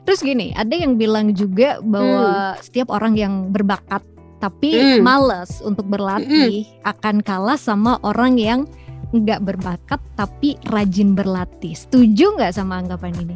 [0.07, 3.99] Terus gini ada yang bilang juga bahwa setiap orang yang berbakat
[4.39, 5.03] tapi Hmm.
[5.03, 8.63] males untuk berlatih akan kalah sama orang yang
[9.11, 11.75] nggak berbakat tapi rajin berlatih.
[11.75, 13.35] Setuju nggak sama anggapan ini?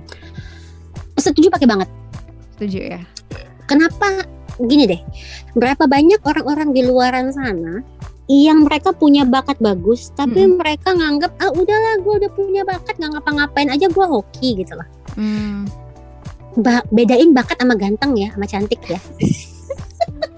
[1.20, 1.90] Setuju pakai banget.
[2.56, 3.02] Setuju ya?
[3.68, 4.24] Kenapa?
[4.62, 5.02] Gini deh
[5.58, 7.84] berapa banyak orang-orang di luaran sana
[8.32, 10.56] yang mereka punya bakat bagus tapi Mm-mm.
[10.56, 14.88] mereka nganggap ah udahlah gue udah punya bakat nggak ngapa-ngapain aja gue hoki gitu loh.
[15.20, 15.68] Hmm,
[16.56, 19.00] Ba- bedain bakat sama ganteng ya sama cantik ya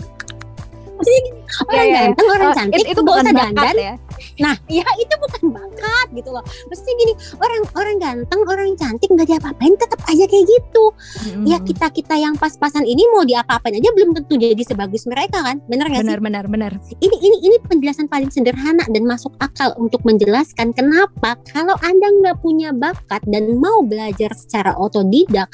[1.04, 2.00] maksudnya gini, orang Iya, iya, iya.
[2.08, 3.76] ganteng orang oh, cantik it- itu bukan usah bakat dandan.
[3.76, 3.94] ya.
[4.39, 6.44] Nah ya itu bukan bakat gitu loh.
[6.72, 10.86] Maksudnya gini orang orang ganteng orang cantik nggak diapa-apain tetap aja kayak gitu.
[11.28, 11.46] Mm-mm.
[11.50, 15.60] ya kita kita yang pas-pasan ini mau diapa-apain aja belum tentu jadi sebagus mereka kan?
[15.68, 16.08] Bener nggak sih?
[16.08, 21.36] benar benar benar ini ini ini penjelasan paling sederhana dan masuk akal untuk menjelaskan kenapa
[21.50, 25.50] kalau anda nggak punya bakat dan mau belajar secara otodidak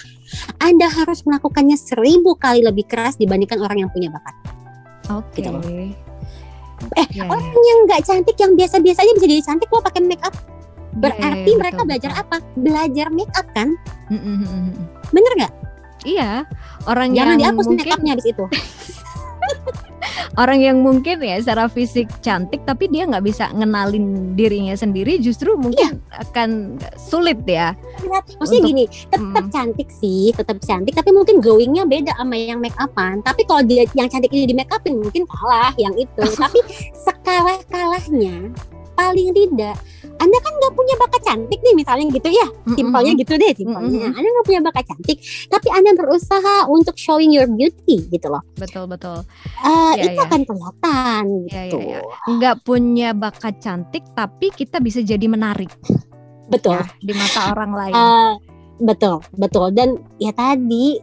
[0.59, 4.35] anda harus melakukannya seribu kali lebih keras dibandingkan orang yang punya bakat
[5.09, 5.35] oke.
[5.35, 5.63] Gitu loh.
[6.95, 10.31] eh orang yang nggak cantik yang biasa-biasa aja bisa jadi cantik lo pakai make up.
[10.95, 12.23] Berarti iya, mereka betul, belajar betul.
[12.23, 12.37] apa?
[12.55, 13.69] Belajar make up kan?
[14.09, 14.73] Mm-mm.
[15.11, 15.53] bener nggak?
[16.07, 16.47] Iya
[16.87, 18.45] orang jangan yang dihapus make mungkin upnya habis itu
[20.35, 25.55] orang yang mungkin ya secara fisik cantik tapi dia nggak bisa ngenalin dirinya sendiri justru
[25.55, 27.73] mungkin akan sulit ya.
[28.39, 29.51] Maksudnya Untuk- gini tetap Mm.
[29.51, 33.19] cantik sih tetap cantik tapi mungkin glowingnya beda sama yang make upan.
[33.21, 36.23] Tapi kalau dia yang cantik ini di make upin mungkin kalah yang itu.
[36.43, 36.59] Tapi
[36.95, 38.51] sekalah kalahnya
[38.99, 39.79] paling tidak
[40.19, 42.47] anda kan nggak punya bakat cantik nih misalnya gitu ya.
[42.75, 44.03] Simpelnya gitu deh simpelnya.
[44.03, 44.17] Mm-mm.
[44.19, 48.43] anda nggak punya bakat cantik tapi anda berusaha untuk showing your beauty gitu loh.
[48.59, 49.23] Betul betul.
[49.63, 50.27] Eh, Iya, itu iya.
[50.27, 51.77] akan kelihatan Iya, gitu.
[51.79, 55.71] iya, nggak punya bakat cantik tapi kita bisa jadi menarik.
[56.51, 56.75] Betul.
[56.75, 57.93] Ya di mata orang lain.
[57.95, 58.31] Eh,
[58.83, 59.71] betul betul.
[59.71, 60.99] Dan ya tadi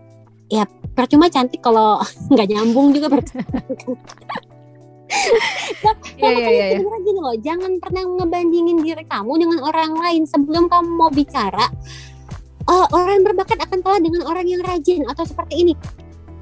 [0.52, 3.48] ya percuma cantik kalau nggak nyambung juga percuma
[5.06, 5.92] Iya,
[6.26, 6.64] Nah, iya, iya, iya.
[6.80, 11.68] sebenarnya gini loh, jangan pernah ngebandingin diri kamu dengan orang lain sebelum kamu mau bicara.
[12.66, 15.74] Oh, orang yang berbakat akan kalah dengan orang yang rajin atau seperti ini.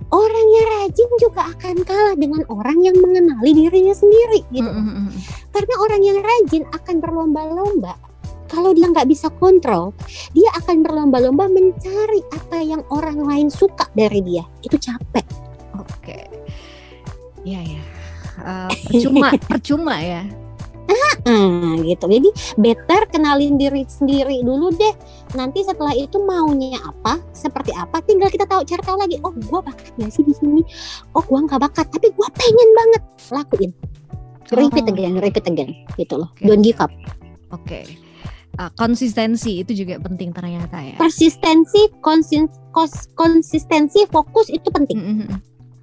[0.09, 4.71] Orang yang rajin juga akan kalah dengan orang yang mengenali dirinya sendiri gitu.
[4.71, 5.11] Mm, mm, mm.
[5.53, 7.95] Karena orang yang rajin akan berlomba-lomba.
[8.49, 9.91] Kalau dia nggak bisa kontrol,
[10.33, 14.47] dia akan berlomba-lomba mencari apa yang orang lain suka dari dia.
[14.63, 15.27] Itu capek.
[15.75, 16.19] oke
[17.45, 17.83] iya ya
[18.41, 20.23] Eh, percuma percuma ya
[21.25, 22.05] Nah, gitu.
[22.05, 22.29] Jadi
[22.61, 24.93] better kenalin diri sendiri dulu deh.
[25.33, 29.17] Nanti setelah itu maunya apa, seperti apa, tinggal kita tahu cari tahu lagi.
[29.25, 30.61] Oh, gua bakat gak sih di sini?
[31.17, 33.73] Oh, gua nggak bakat, tapi gua pengen banget lakuin.
[34.53, 34.93] Repeat Oh.
[34.93, 36.29] again, repeat again, gitu loh.
[36.37, 36.45] Oke.
[36.45, 36.93] Don't give up.
[37.49, 37.81] oke
[38.55, 44.95] Ah, konsistensi itu juga penting ternyata ya Persistensi, konsin, kos, konsistensi, fokus itu penting.
[45.01, 45.39] Mm, mm, mm.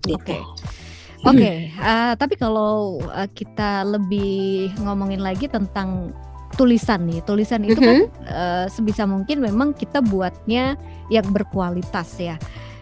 [0.07, 0.15] Gitu.
[0.15, 0.37] Oke.
[1.23, 6.09] Oke, eh, tapi kalau eh, kita lebih ngomongin lagi tentang
[6.53, 10.75] tulisan nih, tulisan itu kan eh, sebisa mungkin memang kita buatnya
[11.07, 12.35] yang berkualitas ya.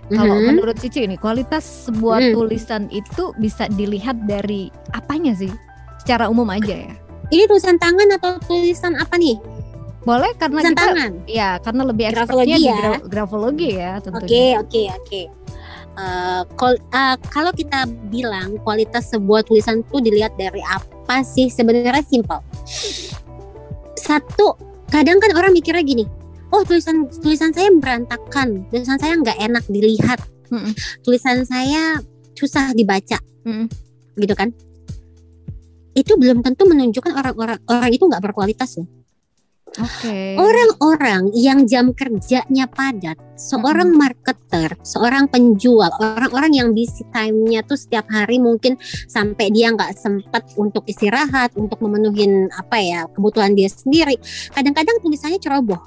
[0.09, 0.45] Kalau Mhm.
[0.47, 2.33] menurut Cici ini kualitas sebuah Hmm.
[2.33, 5.53] tulisan itu bisa dilihat dari apanya sih?
[6.01, 6.93] Secara umum aja ya.
[7.29, 9.37] Ini tulisan tangan atau tulisan apa nih?
[10.01, 11.11] Boleh karena Tulisan kita tangan.
[11.29, 12.77] ya karena lebih Grafologi expertnya di ya.
[12.79, 14.57] gra- grafologi ya Oke, tentunya.
[14.57, 15.21] oke, oke.
[16.55, 21.51] Kol- eh, kalau kita bilang kualitas sebuah tulisan itu dilihat dari apa sih?
[21.51, 22.39] Sebenarnya simpel.
[23.99, 24.55] Satu,
[24.87, 26.07] kadang kan orang mikirnya gini,
[26.49, 30.73] oh tulisan tulisan saya berantakan, tulisan saya nggak enak dilihat, Mm-mm.
[31.05, 31.99] tulisan saya
[32.33, 33.67] susah dibaca, Mm-mm.
[34.17, 34.49] gitu kan?
[35.93, 38.87] Itu belum tentu menunjukkan orang-orang orang itu nggak berkualitas loh.
[39.79, 40.35] Oke.
[40.35, 48.03] Orang-orang yang jam kerjanya padat, seorang marketer, seorang penjual, orang-orang yang busy time-nya tuh setiap
[48.11, 48.75] hari mungkin
[49.07, 54.19] sampai dia nggak sempat untuk istirahat, untuk memenuhi apa ya kebutuhan dia sendiri.
[54.51, 55.79] Kadang-kadang tulisannya ceroboh.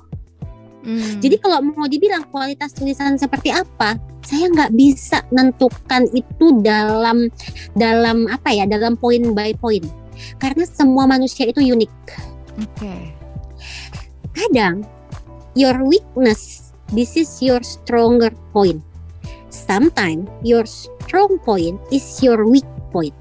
[0.82, 1.22] Mm.
[1.22, 7.30] Jadi kalau mau dibilang kualitas tulisan seperti apa, saya nggak bisa nentukan itu dalam
[7.76, 9.86] dalam apa ya, dalam point by point.
[10.40, 11.92] Karena semua manusia itu unik.
[12.58, 13.21] Oke.
[14.32, 14.86] Kadang
[15.56, 18.80] your weakness this is your stronger point
[19.52, 23.14] sometimes your strong point is your weak point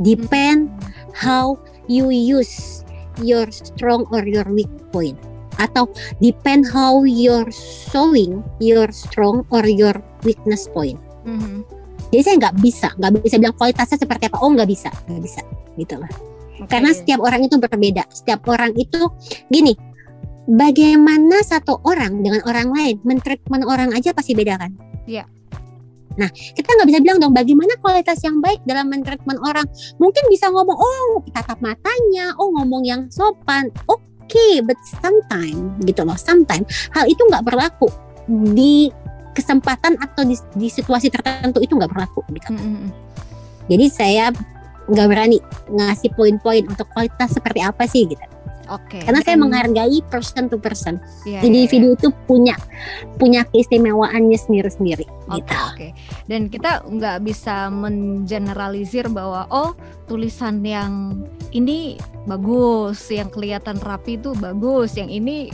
[0.00, 0.68] depend
[1.16, 1.56] how
[1.88, 2.84] you use
[3.20, 5.16] your strong or your weak point
[5.60, 5.84] atau
[6.24, 9.92] depend how you're showing your strong or your
[10.24, 10.96] weakness point.
[11.28, 11.62] Mhm.
[12.10, 14.40] Jadi saya nggak bisa, nggak bisa bilang kualitasnya seperti apa.
[14.40, 15.40] Oh nggak bisa, nggak bisa,
[15.76, 16.10] gitu lah.
[16.58, 16.66] Oke.
[16.66, 18.02] Karena setiap orang itu berbeda.
[18.10, 19.00] Setiap orang itu
[19.52, 19.76] gini.
[20.48, 24.72] Bagaimana satu orang dengan orang lain mentreatment orang aja pasti beda kan?
[25.04, 25.28] Iya.
[26.18, 29.64] Nah, kita nggak bisa bilang dong bagaimana kualitas yang baik dalam mentreatment orang.
[30.02, 36.18] Mungkin bisa ngomong, oh tatap matanya, oh ngomong yang sopan, oke, but sometimes gitu loh,
[36.18, 37.88] sometimes hal itu nggak berlaku
[38.52, 38.90] di
[39.32, 42.52] kesempatan atau di, di situasi tertentu itu nggak berlaku gitu.
[42.52, 42.90] Mhm.
[43.70, 44.34] Jadi saya
[44.90, 45.38] nggak berani
[45.70, 48.26] ngasih poin-poin untuk kualitas seperti apa sih gitu.
[48.70, 49.02] Oke.
[49.02, 51.02] Karena saya dan- menghargai person to person.
[51.26, 52.54] Iya, iya, Individu itu punya
[53.18, 55.54] punya keistimewaannya sendiri-sendiri Oke gitu.
[55.66, 55.88] oke.
[56.24, 59.74] Dan kita nggak bisa mengeneralisir bahwa oh
[60.06, 65.50] tulisan yang ini bagus, yang kelihatan rapi itu bagus, yang ini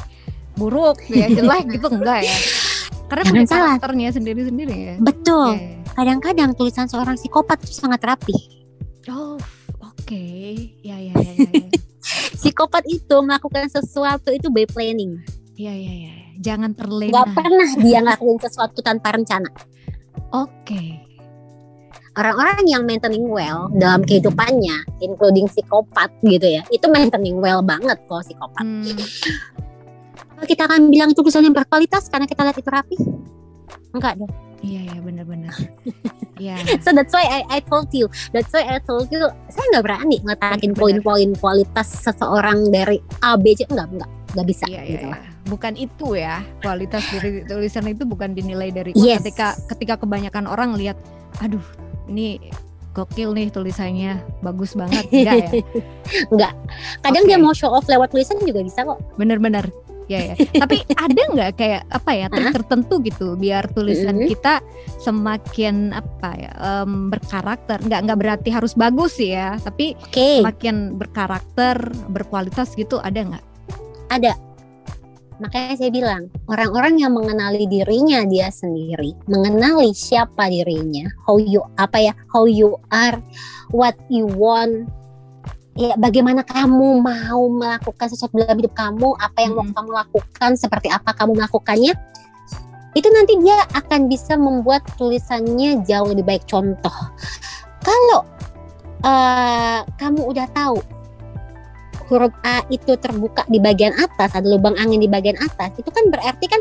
[0.55, 2.37] buruk, ya jelek gitu enggak ya?
[3.07, 3.65] Karena Jangan punya salah.
[3.79, 4.95] karakternya sendiri-sendiri ya.
[4.99, 5.57] Betul.
[5.57, 5.73] Oke.
[5.95, 8.37] Kadang-kadang tulisan seorang psikopat itu sangat rapi.
[9.09, 9.39] Oh
[9.81, 10.25] oke,
[10.83, 11.47] ya ya ya ya.
[11.47, 11.69] ya.
[12.47, 15.19] Psikopat itu melakukan sesuatu itu by planning.
[15.59, 16.13] Iya iya iya.
[16.39, 17.11] Jangan terlena.
[17.11, 19.51] Nggak pernah dia ngelakuin sesuatu tanpa rencana.
[20.31, 21.03] Oke.
[22.17, 28.25] Orang-orang yang maintaining well dalam kehidupannya, including psikopat gitu ya, itu maintaining well banget kok
[28.25, 28.65] psikopat.
[28.65, 28.97] Hmm,
[30.49, 32.97] kita akan bilang itu tulisan yang berkualitas karena kita lihat itu rapi?
[33.93, 34.33] Enggak dong.
[34.67, 35.55] Iya iya benar-benar.
[36.37, 36.61] Iya.
[36.85, 40.21] So that's why I, I told you, that's why I told you, saya nggak berani
[40.21, 44.65] ngetakin poin-poin kualitas seseorang dari A, B, C, enggak, enggak, enggak bisa.
[44.69, 44.93] Iya iya.
[44.93, 45.21] gitu lah.
[45.25, 45.33] iya.
[45.49, 49.25] Bukan itu ya kualitas dari tulisan itu bukan dinilai dari Yes.
[49.25, 51.01] ketika ketika kebanyakan orang lihat,
[51.41, 51.65] aduh
[52.13, 52.53] ini
[52.93, 55.49] gokil nih tulisannya bagus banget enggak ya
[57.05, 57.29] Kadang Oke.
[57.33, 59.01] dia mau show off lewat tulisan juga bisa kok.
[59.21, 59.69] bener-bener
[60.07, 64.63] ya ya tapi ada nggak kayak apa ya trik tertentu gitu biar tulisan kita
[65.03, 67.79] semakin apa ya em, berkarakter?
[67.83, 71.79] Nggak nggak berarti harus bagus sih ya tapi Oke, semakin berkarakter
[72.11, 73.45] berkualitas gitu ada nggak?
[74.11, 74.33] Ada.
[75.37, 82.09] Makanya saya bilang, orang-orang yang mengenali dirinya dia sendiri, mengenali siapa dirinya, how you apa
[82.09, 83.21] ya, how you are,
[83.69, 84.89] what you want,
[85.77, 89.77] ya bagaimana kamu mau melakukan sesuatu dalam hidup kamu, apa yang mau Mhm.
[89.77, 91.93] kamu lakukan, seperti apa kamu melakukannya,
[92.97, 96.45] itu nanti dia akan bisa membuat tulisannya jauh lebih baik.
[96.49, 96.97] Contoh,
[97.85, 98.25] kalau
[99.07, 100.81] eh, kamu udah tahu
[102.09, 106.09] huruf A itu terbuka di bagian atas, ada lubang angin di bagian atas, itu kan
[106.09, 106.59] berarti kan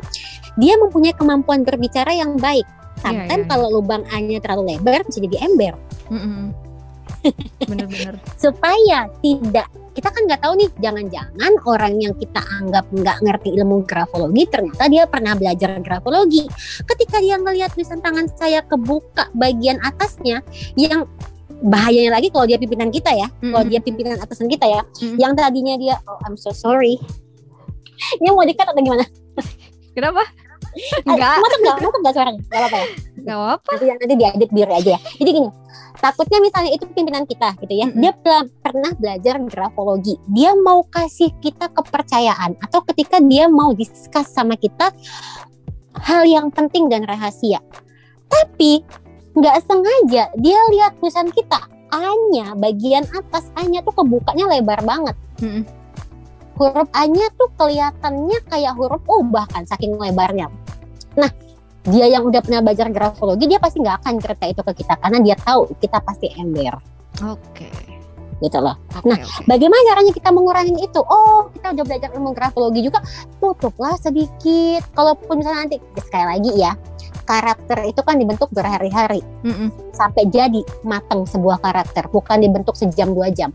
[0.60, 2.68] dia mempunyai kemampuan berbicara yang baik.
[2.68, 3.50] Iya, Sometimes iya.
[3.50, 5.74] kalau lubang A-nya terlalu lebar bisa jadi ember.
[6.12, 6.65] Mm-mm.
[7.66, 13.56] Bener-bener Supaya tidak kita kan nggak tahu nih, jangan-jangan orang yang kita anggap nggak ngerti
[13.56, 16.44] ilmu grafologi ternyata dia pernah belajar grafologi.
[16.84, 20.44] Ketika dia ngelihat tulisan tangan saya kebuka bagian atasnya,
[20.76, 21.08] yang
[21.64, 23.72] bahayanya lagi kalau dia pimpinan kita ya, kalau Mm-mm.
[23.72, 25.16] dia pimpinan atasan kita ya, Mm.
[25.16, 27.00] yang tadinya dia oh I'm so sorry,
[28.20, 29.08] ini mau dikat atau gimana?
[29.96, 30.28] kenapa
[30.76, 31.40] Eh, Enggak.
[31.40, 31.76] Masuk nggak?
[31.80, 32.42] Masuk nggak suaranya?
[32.52, 32.88] Gak apa-apa ya.
[33.16, 35.00] nggak apa Nanti nanti diedit biar aja ya.
[35.24, 35.50] Jadi gini,
[36.06, 37.90] takutnya misalnya itu pimpinan kita gitu ya.
[37.90, 37.98] Mm-mm.
[37.98, 40.22] Dia pela- pernah belajar grafologi.
[40.30, 44.94] Dia mau kasih kita kepercayaan atau ketika dia mau discuss sama kita
[46.06, 47.58] hal yang penting dan rahasia.
[48.30, 48.86] Tapi
[49.34, 55.18] nggak sengaja dia lihat tulisan kita A-nya bagian atas A-nya tuh kebukanya lebar banget.
[55.42, 55.66] Mm-mm.
[56.56, 60.48] Huruf A-nya tuh kelihatannya kayak huruf U bahkan saking lebarnya.
[61.20, 61.32] Nah,
[61.86, 65.18] dia yang udah pernah belajar grafologi dia pasti nggak akan cerita itu ke kita karena
[65.22, 66.76] dia tahu kita pasti ember.
[67.24, 67.95] Oke
[68.44, 68.76] gitu loh.
[69.08, 69.18] Nah,
[69.48, 71.02] Bagaimana caranya kita mengurangi itu?
[71.04, 73.00] Oh, kita udah belajar ilmu grafologi juga,
[73.40, 74.84] tutuplah sedikit.
[74.92, 76.76] Kalaupun misalnya nanti sekali lagi ya,
[77.26, 79.74] karakter itu kan dibentuk berhari-hari Mm-mm.
[79.92, 83.50] sampai jadi matang sebuah karakter, bukan dibentuk sejam dua jam.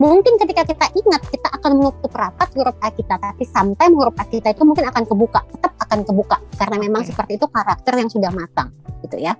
[0.00, 4.24] Mungkin ketika kita ingat kita akan menutup rapat huruf A kita, tapi sometimes huruf A
[4.24, 7.12] kita itu mungkin akan kebuka, tetap akan kebuka karena memang Oke.
[7.12, 8.70] seperti itu karakter yang sudah matang,
[9.04, 9.34] gitu ya.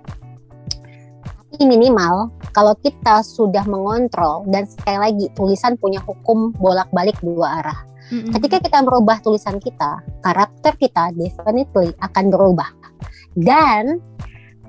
[1.51, 7.79] Tapi minimal kalau kita sudah mengontrol dan sekali lagi tulisan punya hukum bolak-balik dua arah.
[8.07, 8.31] Mm-mm.
[8.31, 12.71] Ketika kita merubah tulisan kita, karakter kita definitely akan berubah.
[13.35, 13.99] Dan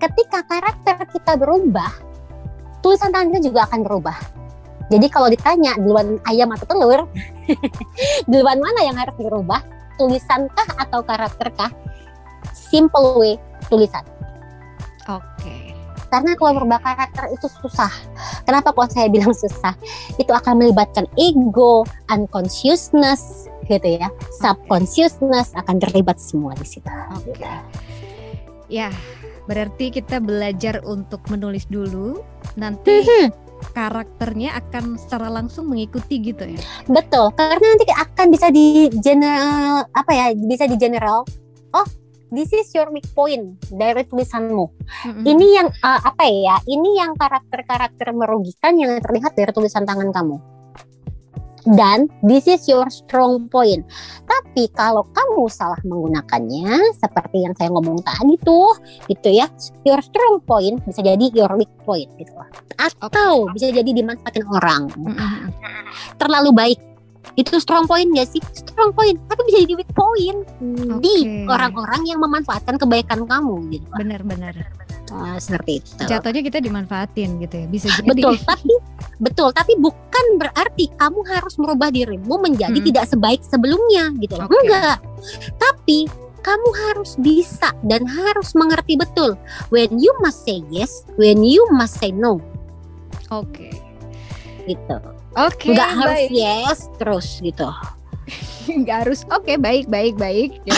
[0.02, 1.86] ketika karakter kita berubah,
[2.82, 4.18] tulisan tangan kita juga akan berubah.
[4.90, 7.06] Jadi kalau ditanya duluan ayam atau telur,
[8.30, 9.62] duluan mana yang harus dirubah?
[10.02, 11.70] Tulisankah atau karakterkah?
[12.50, 13.34] Simple way,
[13.70, 14.02] tulisan.
[15.06, 15.61] oke
[16.12, 17.88] Karena kalau merubah karakter itu susah.
[18.44, 19.72] Kenapa kok saya bilang susah?
[20.20, 24.12] Itu akan melibatkan ego, unconsciousness, gitu ya.
[24.36, 26.92] Subconsciousness akan terlibat semua di situ.
[27.16, 27.48] Oke.
[28.68, 28.92] Ya,
[29.48, 32.20] berarti kita belajar untuk menulis dulu.
[32.60, 33.28] Nanti Mhm.
[33.72, 36.60] karakternya akan secara langsung mengikuti gitu ya.
[36.92, 41.24] Betul, karena nanti akan bisa di general apa ya, bisa di general.
[41.72, 41.86] Oh,
[42.32, 44.66] this is your weak point dari tulisanmu.
[45.06, 45.24] Mm-mm.
[45.28, 46.56] Ini yang uh, apa ya?
[46.64, 50.40] Ini yang karakter-karakter merugikan yang terlihat dari tulisan tangan kamu.
[51.62, 53.86] Dan this is your strong point.
[54.26, 58.74] Tapi kalau kamu salah menggunakannya, seperti yang saya ngomong tadi tuh,
[59.06, 59.46] gitu ya,
[59.86, 62.50] your strong point bisa jadi your weak point gitu lah.
[62.98, 64.90] Atau bisa jadi dimanfaatin orang.
[64.90, 65.54] Mm-mm.
[66.18, 66.80] Terlalu baik.
[67.38, 68.42] Itu strong point gak sih?
[68.52, 71.00] Strong point, tapi bisa jadi weak point Oke.
[71.00, 73.88] di orang-orang yang memanfaatkan kebaikan kamu gitu.
[73.96, 74.54] Benar-benar.
[75.12, 76.08] Ah, seperti itu.
[76.08, 77.66] Jatuhnya kita dimanfaatin gitu ya.
[77.68, 78.16] Bisa jadi.
[78.16, 78.72] Betul, tapi
[79.20, 82.88] betul, tapi bukan berarti kamu harus merubah dirimu menjadi Mm-mm.
[82.88, 84.48] tidak sebaik sebelumnya gitu loh.
[84.48, 84.56] Oke.
[84.64, 84.96] Enggak.
[85.60, 86.08] Tapi
[86.42, 89.38] kamu harus bisa dan harus mengerti betul
[89.70, 92.42] when you must say yes, when you must say no
[93.30, 93.70] Oke.
[94.66, 94.98] gitu.
[95.36, 95.72] Oke.
[95.72, 96.30] Enggak harus baik.
[96.32, 97.68] yes terus gitu.
[98.82, 99.26] Nggak harus.
[99.32, 100.60] Oke, baik, baik, baik.
[100.68, 100.76] Ya,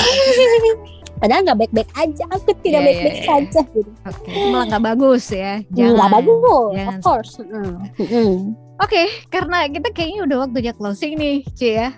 [1.21, 3.25] Padahal nggak baik-baik aja, aku tidak Iya, iya, baik-baik iya.
[3.25, 3.91] saja gitu.
[4.05, 4.29] Oke.
[4.29, 5.53] Itu malah nggak bagus ya.
[5.73, 6.89] Nggak bagus, jangan.
[6.91, 7.33] of course.
[7.41, 7.75] Mm.
[7.97, 8.39] Mm.
[8.85, 11.89] Oke, karena kita kayaknya udah waktunya closing nih, Ci ya.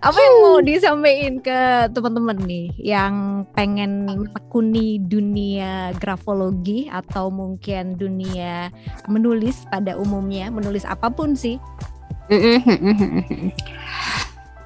[0.00, 8.72] Apa yang mau disampaikan ke teman-teman nih yang pengen menekuni dunia grafologi atau mungkin dunia
[9.12, 11.60] menulis pada umumnya, menulis apa pun sih.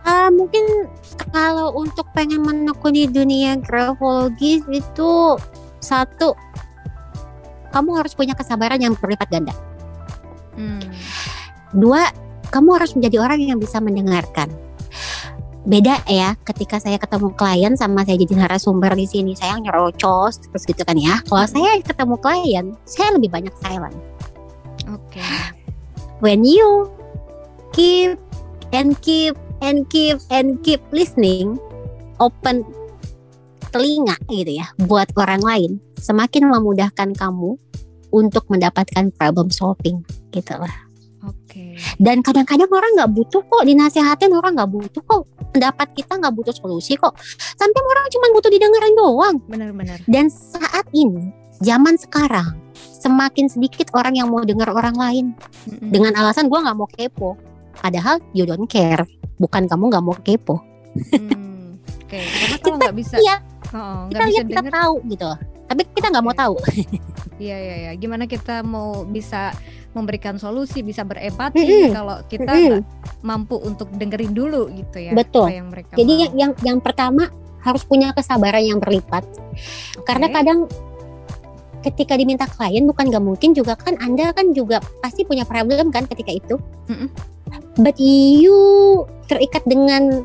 [0.06, 0.86] Ah, mungkin
[1.34, 5.34] kalau untuk pengen menekuni dunia grafologi itu
[5.82, 6.38] satu
[7.74, 9.54] kamu harus punya kesabaran yang berlipat ganda.
[10.60, 10.84] Hmm.
[11.72, 12.04] Dua,
[12.52, 14.52] kamu harus menjadi orang yang bisa mendengarkan.
[15.64, 20.64] Beda ya ketika saya ketemu klien sama saya jadi narasumber di sini saya nyerocos terus
[20.68, 21.20] gitu kan ya.
[21.24, 23.96] Kalau saya ketemu klien, saya lebih banyak silent.
[24.88, 25.24] Oke.
[26.20, 26.88] when you
[27.72, 28.20] keep
[28.72, 29.34] and keep
[29.64, 31.56] and keep and keep listening
[32.20, 32.62] open
[33.72, 37.56] telinga gitu ya buat orang lain semakin memudahkan kamu
[38.10, 40.90] untuk mendapatkan problem solving gitu lah.
[41.20, 41.76] Oke.
[42.00, 45.28] dan kadang-kadang orang nggak butuh kok dinasehatin orang nggak butuh kok.
[45.52, 47.12] Pendapat kita nggak butuh solusi kok.
[47.60, 49.36] Sometimes orang cuma butuh didengerin doang.
[49.44, 49.98] Benar-benar.
[50.08, 51.28] dan saat ini
[51.60, 52.56] zaman sekarang
[53.00, 55.26] semakin sedikit orang yang mau dengar orang lain.
[55.68, 55.92] Mm-mm.
[55.92, 57.36] dengan alasan gue nggak mau kepo.
[57.76, 59.04] Padahal you don't care.
[59.36, 60.56] Bukan kamu nggak mau kepo.
[60.96, 63.38] Hmm, Oke, karena kalau nggak bisa, iya.
[63.70, 65.30] oh, kita bisa lihat kita tahu gitu
[65.70, 66.42] tapi kita nggak mau Oke.
[66.42, 66.54] tahu
[67.40, 67.92] iya iya iya.
[67.96, 69.54] Gimana kita mau bisa
[69.96, 72.84] memberikan solusi, bisa berempati kalau kita nggak
[73.24, 75.16] mampu untuk dengerin dulu gitu ya.
[75.16, 75.48] Betul.
[75.48, 76.20] Apa yang mereka jadi mau.
[76.20, 79.24] yang, yang yang pertama harus punya kesabaran yang berlipat
[80.00, 80.04] Oke.
[80.08, 80.58] karena kadang
[81.80, 86.04] ketika diminta klien bukan nggak mungkin juga kan anda kan juga pasti punya problem kan
[86.08, 86.56] ketika itu
[86.88, 87.08] Mm-mm.
[87.80, 88.56] but you
[89.28, 90.24] terikat dengan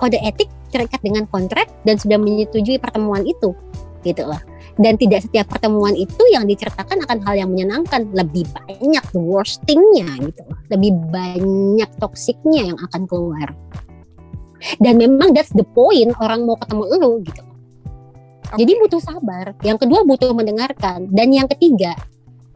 [0.00, 3.52] kode etik terikat dengan kontrak dan sudah menyetujui pertemuan itu
[4.04, 4.40] gitu loh
[4.80, 8.08] dan tidak setiap pertemuan itu yang diceritakan akan hal yang menyenangkan.
[8.12, 10.42] Lebih banyak the worst thing-nya gitu.
[10.72, 13.52] Lebih banyak toksiknya yang akan keluar.
[14.78, 17.42] Dan memang that's the point orang mau ketemu lu gitu.
[18.52, 19.56] Jadi butuh sabar.
[19.64, 21.08] Yang kedua butuh mendengarkan.
[21.12, 21.96] Dan yang ketiga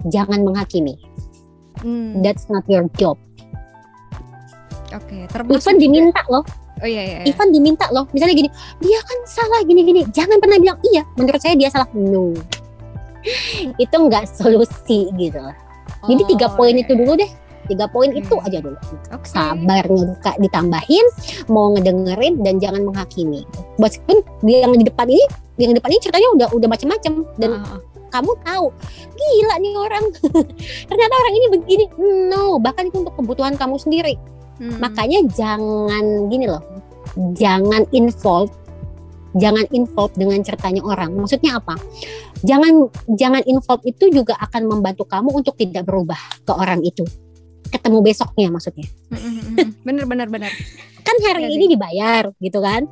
[0.09, 0.97] jangan menghakimi.
[1.81, 3.21] Hmm, that's not your job.
[4.95, 6.47] Oke, termasuk even diminta loh
[6.85, 7.19] Oh iya iya.
[7.25, 7.33] iya.
[7.33, 8.51] Ivan diminta loh misalnya gini
[8.85, 12.37] dia kan salah gini gini jangan pernah bilang iya menurut saya dia salah no
[13.85, 15.57] itu nggak solusi gitu loh.
[16.05, 17.01] jadi Oh, tiga poin iya, itu iya.
[17.01, 17.31] dulu deh
[17.67, 18.23] tiga poin Oke.
[18.23, 18.79] itu aja dulu
[19.11, 19.27] Oke.
[19.27, 21.07] sabar ngebuka ditambahin
[21.51, 23.43] mau ngedengerin dan jangan menghakimi
[23.81, 25.25] meskipun yang di depan ini
[25.59, 27.81] yang di depan ini ceritanya udah udah macam-macam dan ah.
[28.13, 28.67] kamu tahu
[29.17, 30.05] gila nih orang
[30.93, 31.85] ternyata orang ini begini
[32.31, 34.15] no bahkan itu untuk kebutuhan kamu sendiri
[34.57, 34.81] Hmm.
[34.81, 36.65] makanya jangan gini loh
[37.37, 38.53] jangan involve
[39.37, 41.77] jangan involve dengan ceritanya orang maksudnya apa
[42.41, 42.89] jangan
[43.21, 47.05] jangan involve itu juga akan membantu kamu untuk tidak berubah ke orang itu
[47.69, 49.71] ketemu besoknya maksudnya Hmm, hmm, hmm, hmm.
[49.87, 50.53] bener bener bener.
[51.07, 52.91] kan hari Iya ini dibayar gitu kan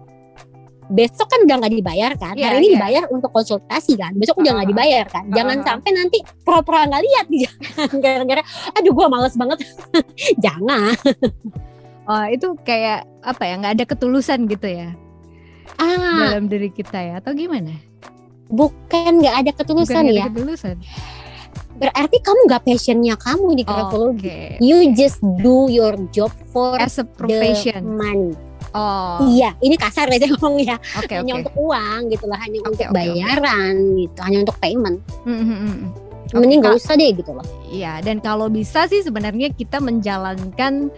[0.86, 2.74] besok kan udah nggak dibayar kan Iya, hari ini iya.
[2.76, 4.72] dibayar untuk konsultasi kan besok udah nggak Ah, ah.
[4.76, 5.66] dibayar kan jangan Ah, ah.
[5.66, 7.26] sampai nanti pura-pura nggak lihat
[8.04, 9.58] gara-gara aduh gua males banget
[10.44, 10.92] jangan
[12.04, 13.54] Oh itu kayak apa ya?
[13.56, 14.92] nggak ada ketulusan gitu ya
[15.80, 17.14] ah dalam diri kita ya?
[17.18, 17.72] Atau gimana?
[18.44, 20.76] bukan nggak ada Bukan ketulusan nggak ya ada ketulusan.
[21.74, 24.30] berarti kamu gak passionnya kamu di grafologi.
[24.30, 24.62] Oke.
[24.62, 27.98] You just do your job for As a the profession.
[27.98, 28.30] money.
[28.74, 30.74] Oh, Iya, ini kasar ya saya ngomong ya.
[30.98, 31.40] oke hanya oke.
[31.46, 32.96] untuk uang gitu lah, hanya Oke, untuk oke.
[32.98, 34.98] bayaran gitu, hanya untuk payment.
[35.22, 35.90] Hmm, hmm, hmm, hmm.
[36.34, 36.74] Oke, Mending Kak.
[36.74, 37.46] gak usah deh gitu loh.
[37.70, 40.90] Iya, dan kalau bisa sih sebenarnya kita menjalankan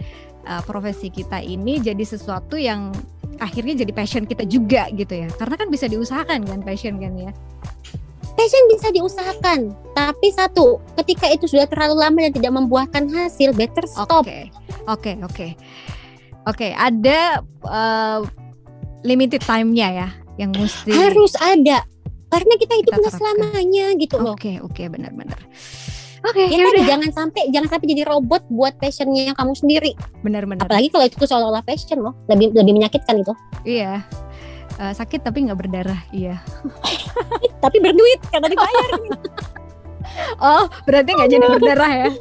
[0.49, 2.89] uh, profesi kita ini jadi sesuatu yang
[3.37, 5.29] akhirnya jadi passion kita juga gitu ya.
[5.37, 7.29] Karena kan bisa diusahakan kan passion kan ya.
[8.33, 13.81] Passion bisa diusahakan, tapi satu, ketika itu sudah terlalu lama dan tidak membuahkan hasil, better
[13.89, 14.25] stop.
[14.25, 14.53] Oke,
[14.85, 15.47] oke, oke,
[16.47, 16.67] oke.
[16.71, 18.19] Ada uh,
[19.03, 20.89] limited time-nya ya, yang mesti.
[20.89, 21.83] Harus ada,
[22.31, 23.19] karena kita hidup nggak terapkan.
[23.19, 24.33] selamanya gitu loh.
[24.35, 25.39] Oke, oke, benar-benar.
[26.25, 26.85] Oke, Ya ya udah.
[26.89, 29.93] jangan sampai jangan sampai jadi robot buat passionnya kamu sendiri.
[30.25, 30.65] Benar-benar.
[30.65, 33.33] Apalagi kalau itu seolah-olah passion loh, lebih lebih menyakitkan itu.
[33.63, 34.01] Iya.
[34.81, 36.01] Uh, sakit tapi nggak berdarah.
[36.11, 36.41] Iya.
[37.63, 38.89] Tapi berduit karena dibayar.
[40.37, 42.11] Oh, berarti nggak jadi berdarah ya?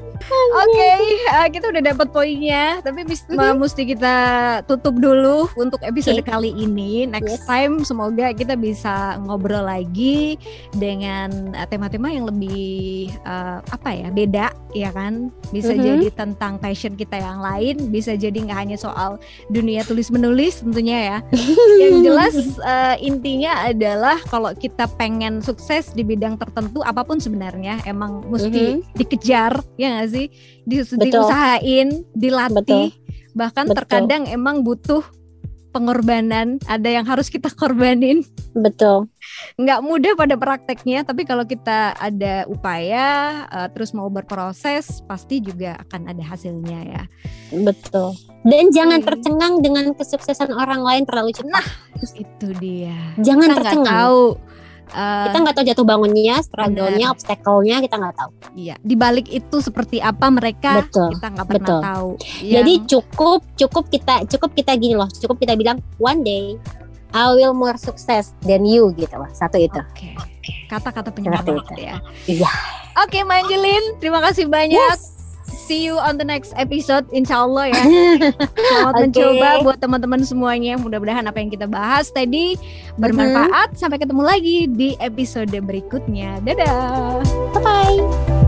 [0.57, 0.91] Oke,
[1.29, 3.37] uh, kita udah dapat poinnya, tapi Mhm.
[3.37, 4.17] uh, mesti kita
[4.65, 6.27] tutup dulu untuk episode Oke.
[6.27, 7.05] kali ini.
[7.07, 7.47] Next Yes.
[7.47, 10.41] time semoga kita bisa ngobrol lagi
[10.73, 15.31] dengan uh, tema-tema yang lebih uh, apa ya beda, ya kan?
[15.53, 15.85] Bisa Mhm.
[15.85, 20.99] jadi tentang passion kita yang lain, bisa jadi nggak hanya soal dunia tulis menulis tentunya
[20.99, 21.19] ya.
[21.87, 27.79] Yang jelas uh, intinya adalah kalau kita pengen sukses di bidang tertentu apa pun sebenarnya
[27.87, 30.27] emang mesti dikejar ya nggak sih
[30.67, 30.83] Di.
[30.83, 30.99] Betul.
[31.07, 32.93] diusahain dilatih
[33.39, 33.77] bahkan Betul.
[33.81, 35.07] terkadang emang butuh
[35.71, 38.25] pengorbanan ada yang harus kita korbanin
[38.57, 39.13] Betul.
[39.61, 45.77] nggak mudah pada prakteknya tapi kalau kita ada upaya uh, terus mau berproses pasti juga
[45.85, 47.03] akan ada hasilnya ya
[47.53, 48.11] Betul.
[48.43, 49.07] Dan jangan Oke.
[49.07, 51.63] tercengang dengan kesuksesan orang lain terlalu cepat.
[52.19, 53.87] itu dia jangan kita tercengang.
[53.87, 54.23] tahu
[54.93, 58.31] uh, Kita nggak tahu jatuh bangunnya, struggle-nya, obstacle-nya kita nggak tahu.
[58.55, 61.81] Iya, di balik itu seperti apa mereka Betul, kita nggak pernah betul.
[61.83, 62.11] tahu.
[62.45, 66.55] Jadi Yang- cukup cukup kita cukup kita gini loh, cukup kita bilang one day
[67.17, 69.31] I will more success than you gitu loh.
[69.33, 69.81] Satu itu.
[69.81, 70.13] Oke.
[70.69, 71.97] Kata-kata penyemangat ya.
[72.29, 72.51] Iya.
[73.01, 74.77] Oke, Manjelin, terima kasih banyak.
[74.77, 75.16] Yes.
[75.47, 77.83] See you on the next episode, insya Allah ya.
[78.71, 79.03] Selamat Oke.
[79.11, 80.79] mencoba buat teman-teman semuanya.
[80.79, 82.55] Mudah-mudahan apa yang kita bahas tadi
[82.99, 83.75] bermanfaat.
[83.75, 86.39] Sampai ketemu lagi di episode berikutnya.
[86.47, 87.23] Dadah.
[87.55, 88.46] Bye bye.